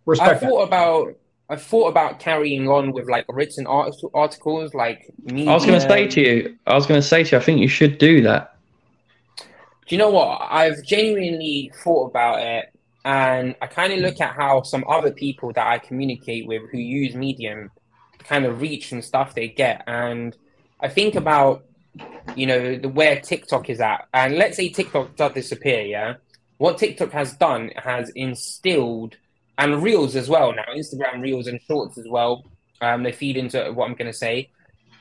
[0.05, 0.43] respect.
[0.43, 0.67] I thought that.
[0.67, 1.15] about
[1.49, 5.47] I thought about carrying on with like written articles, like me.
[5.47, 7.43] I was going to say to you, I was going to say to you, I
[7.43, 8.57] think you should do that
[9.87, 10.41] do you know what?
[10.49, 12.73] I've genuinely thought about it,
[13.05, 16.77] and I kind of look at how some other people that I communicate with who
[16.77, 17.71] use Medium
[18.27, 20.35] kind of reach and stuff they get, and
[20.79, 21.65] I think about
[22.35, 26.15] you know the where TikTok is at, and let's say TikTok does disappear, yeah.
[26.57, 29.15] What TikTok has done has instilled
[29.59, 32.45] and Reels as well now, Instagram Reels and Shorts as well.
[32.81, 34.49] Um, they feed into what I'm going to say.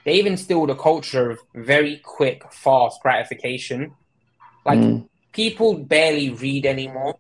[0.05, 3.93] They've instilled a culture of very quick, fast gratification
[4.67, 5.09] like mm.
[5.33, 7.17] people barely read anymore.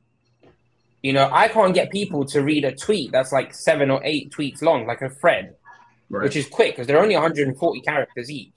[1.02, 4.32] You know, I can't get people to read a tweet that's like seven or eight
[4.32, 5.54] tweets long, like a thread,
[6.10, 6.24] right.
[6.24, 8.52] which is quick because they're only 140 characters each.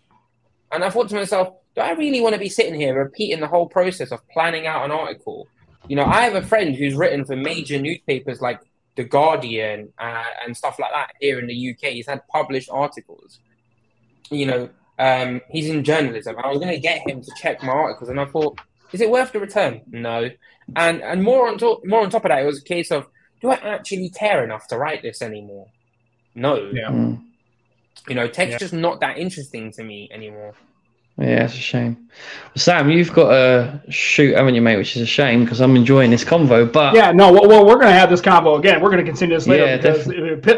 [0.72, 3.48] And I thought to myself, do I really want to be sitting here repeating the
[3.48, 5.48] whole process of planning out an article?
[5.88, 8.60] You know, I have a friend who's written for major newspapers like
[8.96, 11.94] The Guardian uh, and stuff like that here in the UK.
[11.94, 13.40] He's had published articles.
[14.30, 14.70] You know,
[15.00, 16.36] um, he's in journalism.
[16.38, 18.60] I was going to get him to check my articles, and I thought,
[18.92, 19.82] is it worth the return?
[19.88, 20.30] No.
[20.76, 23.08] And and more on top more on top of that, it was a case of
[23.42, 25.68] do I actually care enough to write this anymore?
[26.36, 26.70] No.
[26.74, 26.90] Yeah.
[26.90, 27.24] Mm.
[28.08, 28.58] You know, tech's yeah.
[28.58, 30.54] just not that interesting to me anymore.
[31.20, 32.08] Yeah, it's a shame.
[32.46, 34.78] Well, Sam, you've got a shoot, haven't you, mate?
[34.78, 36.72] Which is a shame because I'm enjoying this convo.
[36.72, 38.80] But yeah, no, well, well we're going to have this convo again.
[38.80, 40.08] We're going to continue this later yeah, because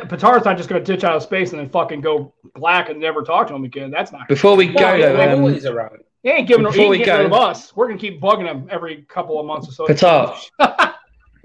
[0.07, 2.99] Petar's not just going to ditch out of space and then fucking go black and
[2.99, 3.89] never talk to him again.
[3.89, 4.27] That's not.
[4.27, 6.03] Before we go, though, um, around.
[6.21, 7.75] He ain't giving, Before he ain't we go, rid of us.
[7.75, 9.87] We're gonna keep bugging him every couple of months or so.
[9.87, 10.35] Petar,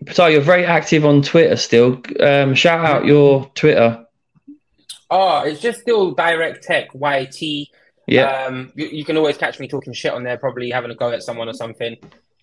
[0.05, 2.03] Petar, you're very active on Twitter still.
[2.20, 4.06] Um, shout out your Twitter.
[5.11, 7.69] Oh, it's just still Direct Tech YT.
[8.07, 8.45] Yeah.
[8.47, 11.11] Um, you, you can always catch me talking shit on there, probably having a go
[11.11, 11.97] at someone or something.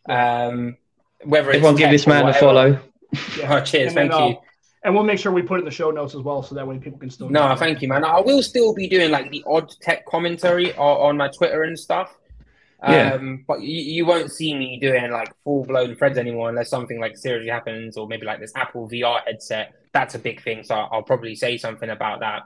[0.09, 0.77] Um,
[1.23, 2.39] whether it's Everyone give this or man a whatever.
[2.45, 2.79] follow.
[3.43, 4.37] Oh, cheers, And then, thank you.
[4.37, 4.41] uh,
[4.83, 6.67] And we'll make sure we put it in the show notes as well, so that
[6.67, 7.29] way people can still.
[7.29, 8.03] No, thank you, man.
[8.03, 11.77] I will still be doing like the odd tech commentary on, on my Twitter and
[11.77, 12.15] stuff.
[12.81, 13.13] Yeah.
[13.13, 16.99] Um, but you, you won't see me doing like full blown threads anymore unless something
[16.99, 19.73] like seriously happens, or maybe like this Apple VR headset.
[19.93, 22.41] That's a big thing, so I'll probably say something about that.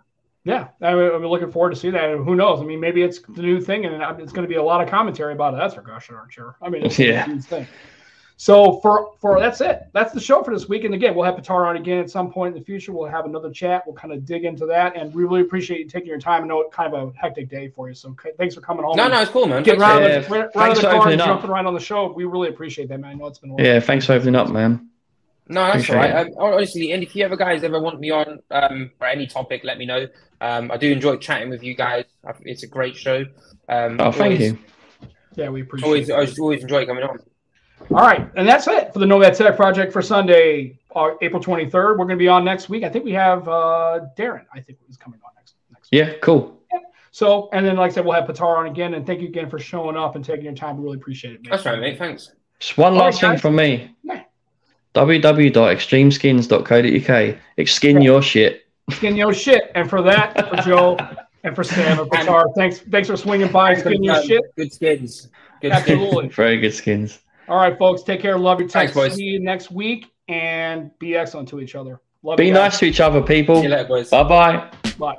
[0.47, 2.09] Yeah, I mean, I'm looking forward to see that.
[2.09, 2.61] And who knows?
[2.61, 4.89] I mean, maybe it's the new thing, and it's going to be a lot of
[4.89, 5.57] commentary about it.
[5.57, 6.55] That's for gosh darn sure.
[6.61, 7.29] I mean, it's Yeah.
[7.29, 7.67] a thing.
[8.39, 9.87] So for for that's it.
[9.93, 10.83] That's the show for this week.
[10.83, 12.93] And again, we'll have Petar on again at some point in the future.
[12.93, 13.81] We'll have another chat.
[13.87, 16.43] We'll kind of dig into that, and we really appreciate you taking your time.
[16.43, 18.83] I know it's kind of a hectic day for you, so c- thanks for coming
[18.85, 18.95] home.
[18.95, 19.63] No, no, it's cool, man.
[19.63, 21.25] Getting Thanks around, Yeah, the, right, right thanks the for car and opening up.
[21.27, 22.13] jumping right on the show.
[22.13, 23.09] We really appreciate that, man.
[23.09, 23.61] I know it's been a.
[23.61, 24.86] Yeah, thanks for opening up, man.
[25.49, 26.27] No, that's Appreciate all right.
[26.27, 29.61] Um, honestly, and if you ever guys ever want me on um, for any topic,
[29.63, 30.07] let me know.
[30.41, 32.05] Um, I do enjoy chatting with you guys.
[32.41, 33.25] It's a great show.
[33.69, 34.57] Um, Oh, thank always, you.
[35.35, 36.15] Yeah, we appreciate Always, it.
[36.15, 37.19] I just always enjoy coming on.
[37.91, 41.71] All right, and that's it for the Nomad Tech Project for Sunday, uh, April 23rd.
[41.73, 42.83] We're going to be on next week.
[42.83, 44.45] I think we have uh, Darren.
[44.53, 45.91] I think is coming on next next.
[45.91, 45.99] Week.
[45.99, 46.59] Yeah, cool.
[47.11, 48.93] So, and then like I said, we'll have Petar on again.
[48.95, 50.77] And thank you again for showing up and taking your time.
[50.77, 51.43] We really appreciate it.
[51.43, 51.51] man.
[51.51, 51.97] That's right, mate.
[51.97, 52.31] Thanks.
[52.59, 53.41] Just one All last right, thing guys.
[53.41, 53.95] from me.
[54.03, 54.23] Yeah.
[54.97, 57.37] www.extremeskins.co.uk.
[57.57, 58.65] Exskin your shit.
[58.91, 59.71] Skin your shit.
[59.75, 60.97] And for that, for Joe
[61.43, 63.75] and for Sam and Petar, thanks thanks for swinging by.
[63.75, 64.55] Skin your shit.
[64.55, 65.29] Good skins.
[65.61, 65.89] Good skins.
[65.89, 66.27] Absolutely.
[66.29, 67.19] Very good skins.
[67.47, 68.03] All right, folks.
[68.03, 68.37] Take care.
[68.37, 68.91] Love your tech.
[68.91, 69.15] Thanks, boys.
[69.15, 72.01] See you next week and be excellent to each other.
[72.23, 73.57] Love Be you nice to each other, people.
[73.57, 74.09] See you later, boys.
[74.09, 74.71] Bye bye.
[74.97, 75.17] Bye.